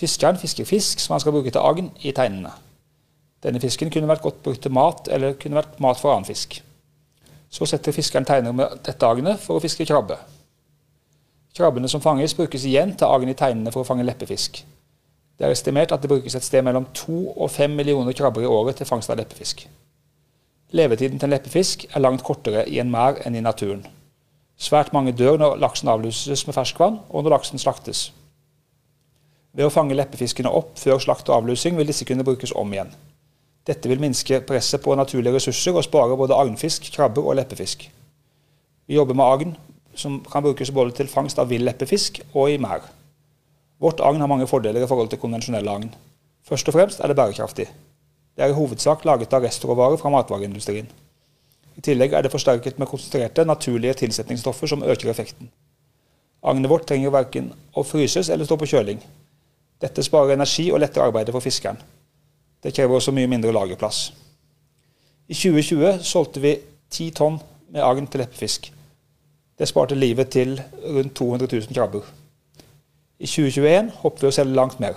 Fiskeren 0.00 0.40
fisker 0.40 0.66
fisk 0.66 1.00
som 1.00 1.14
han 1.14 1.22
skal 1.22 1.34
bruke 1.36 1.50
til 1.52 1.62
agn 1.62 1.90
i 2.02 2.12
teinene. 2.16 2.50
Denne 3.42 3.60
fisken 3.62 3.90
kunne 3.90 4.10
vært 4.10 4.22
godt 4.22 4.42
brukt 4.42 4.62
til 4.62 4.74
mat, 4.74 5.08
eller 5.10 5.38
kunne 5.38 5.58
vært 5.58 5.80
mat 5.82 5.98
for 6.00 6.14
annen 6.14 6.26
fisk. 6.26 6.60
Så 7.52 7.66
setter 7.68 7.94
fiskeren 7.94 8.26
teiner 8.26 8.54
med 8.56 8.82
dette 8.86 9.06
agnet 9.06 9.40
for 9.42 9.58
å 9.58 9.62
fiske 9.62 9.86
krabbe. 9.86 10.18
Krabbene 11.56 11.88
som 11.90 12.00
fanges, 12.00 12.34
brukes 12.34 12.64
igjen 12.64 12.94
til 12.96 13.12
agn 13.12 13.28
i 13.28 13.36
teinene 13.36 13.72
for 13.74 13.82
å 13.82 13.88
fange 13.88 14.06
leppefisk. 14.06 14.62
Det 15.38 15.46
er 15.46 15.54
estimert 15.54 15.92
at 15.92 16.02
det 16.02 16.10
brukes 16.10 16.34
et 16.34 16.44
sted 16.44 16.62
mellom 16.62 16.86
to 16.94 17.30
og 17.32 17.50
fem 17.50 17.70
millioner 17.70 18.12
krabber 18.12 18.44
i 18.44 18.50
året 18.50 18.76
til 18.78 18.86
fangst 18.86 19.10
av 19.10 19.18
leppefisk. 19.18 19.66
Levetiden 20.72 21.18
til 21.18 21.28
en 21.28 21.34
leppefisk 21.34 21.84
er 21.92 22.00
langt 22.00 22.24
kortere 22.24 22.64
i 22.68 22.78
en 22.80 22.90
merd 22.90 23.20
enn 23.26 23.36
i 23.36 23.44
naturen. 23.44 23.84
Svært 24.56 24.92
mange 24.92 25.12
dør 25.12 25.36
når 25.40 25.56
laksen 25.60 25.88
avluses 25.88 26.46
med 26.46 26.54
ferskvann, 26.54 27.00
og 27.10 27.24
når 27.24 27.34
laksen 27.34 27.58
slaktes. 27.58 28.12
Ved 29.52 29.66
å 29.66 29.72
fange 29.72 29.96
leppefiskene 29.96 30.48
opp 30.48 30.78
før 30.80 31.00
slakt 31.02 31.28
og 31.28 31.42
avlusing 31.42 31.76
vil 31.76 31.88
disse 31.88 32.06
kunne 32.08 32.24
brukes 32.24 32.54
om 32.56 32.72
igjen. 32.72 32.92
Dette 33.68 33.90
vil 33.90 34.00
minske 34.00 34.40
presset 34.46 34.82
på 34.82 34.94
naturlige 34.96 35.36
ressurser 35.36 35.76
og 35.76 35.84
spare 35.84 36.16
både 36.16 36.38
agnfisk, 36.38 36.88
krabber 36.94 37.26
og 37.28 37.36
leppefisk. 37.38 37.84
Vi 38.88 38.96
jobber 38.96 39.14
med 39.14 39.24
agn, 39.24 39.52
som 39.94 40.22
kan 40.24 40.42
brukes 40.42 40.72
både 40.72 40.96
til 40.96 41.10
fangst 41.10 41.38
av 41.38 41.52
vill 41.52 41.66
leppefisk 41.68 42.22
og 42.32 42.50
i 42.50 42.58
merd. 42.62 42.88
Vårt 43.82 44.00
agn 44.00 44.20
har 44.22 44.30
mange 44.30 44.46
fordeler 44.46 44.84
i 44.84 44.86
forhold 44.86 45.08
til 45.10 45.18
konvensjonelle 45.18 45.70
agn. 45.70 45.88
Først 46.46 46.68
og 46.70 46.76
fremst 46.76 47.00
er 47.00 47.10
det 47.10 47.16
bærekraftig. 47.18 47.66
Det 48.36 48.44
er 48.44 48.52
i 48.52 48.54
hovedsak 48.54 49.04
laget 49.04 49.34
av 49.34 49.42
restråvarer 49.42 49.98
fra 49.98 50.12
matvareindustrien. 50.14 50.86
I 51.76 51.82
tillegg 51.82 52.14
er 52.14 52.22
det 52.22 52.30
forsterket 52.30 52.78
med 52.78 52.86
konsentrerte, 52.86 53.44
naturlige 53.44 53.94
tilsetningsstoffer 54.04 54.70
som 54.70 54.84
øker 54.86 55.10
effekten. 55.10 55.50
Agnet 56.42 56.70
vårt 56.70 56.86
trenger 56.86 57.10
verken 57.10 57.50
å 57.74 57.82
fryses 57.86 58.30
eller 58.30 58.46
stå 58.46 58.56
på 58.60 58.70
kjøling. 58.70 59.02
Dette 59.82 60.02
sparer 60.06 60.36
energi 60.36 60.68
og 60.70 60.78
letter 60.82 61.02
arbeidet 61.02 61.34
for 61.34 61.42
fiskeren. 61.42 61.78
Det 62.62 62.74
krever 62.74 62.94
også 62.94 63.14
mye 63.14 63.30
mindre 63.30 63.52
lagerplass. 63.52 64.12
I 65.26 65.34
2020 65.34 66.02
solgte 66.06 66.42
vi 66.42 66.56
10 66.90 67.10
tonn 67.18 67.42
med 67.72 67.82
agn 67.82 68.06
til 68.06 68.22
leppefisk. 68.22 68.70
Det 69.58 69.68
sparte 69.68 69.98
livet 69.98 70.30
til 70.30 70.60
rundt 70.86 71.14
200 71.18 71.48
000 71.50 71.74
krabber. 71.74 72.21
I 73.22 73.28
2021 73.30 73.92
håper 74.02 74.24
vi 74.24 74.30
å 74.32 74.34
selge 74.34 74.56
langt 74.58 74.80
mer. 74.82 74.96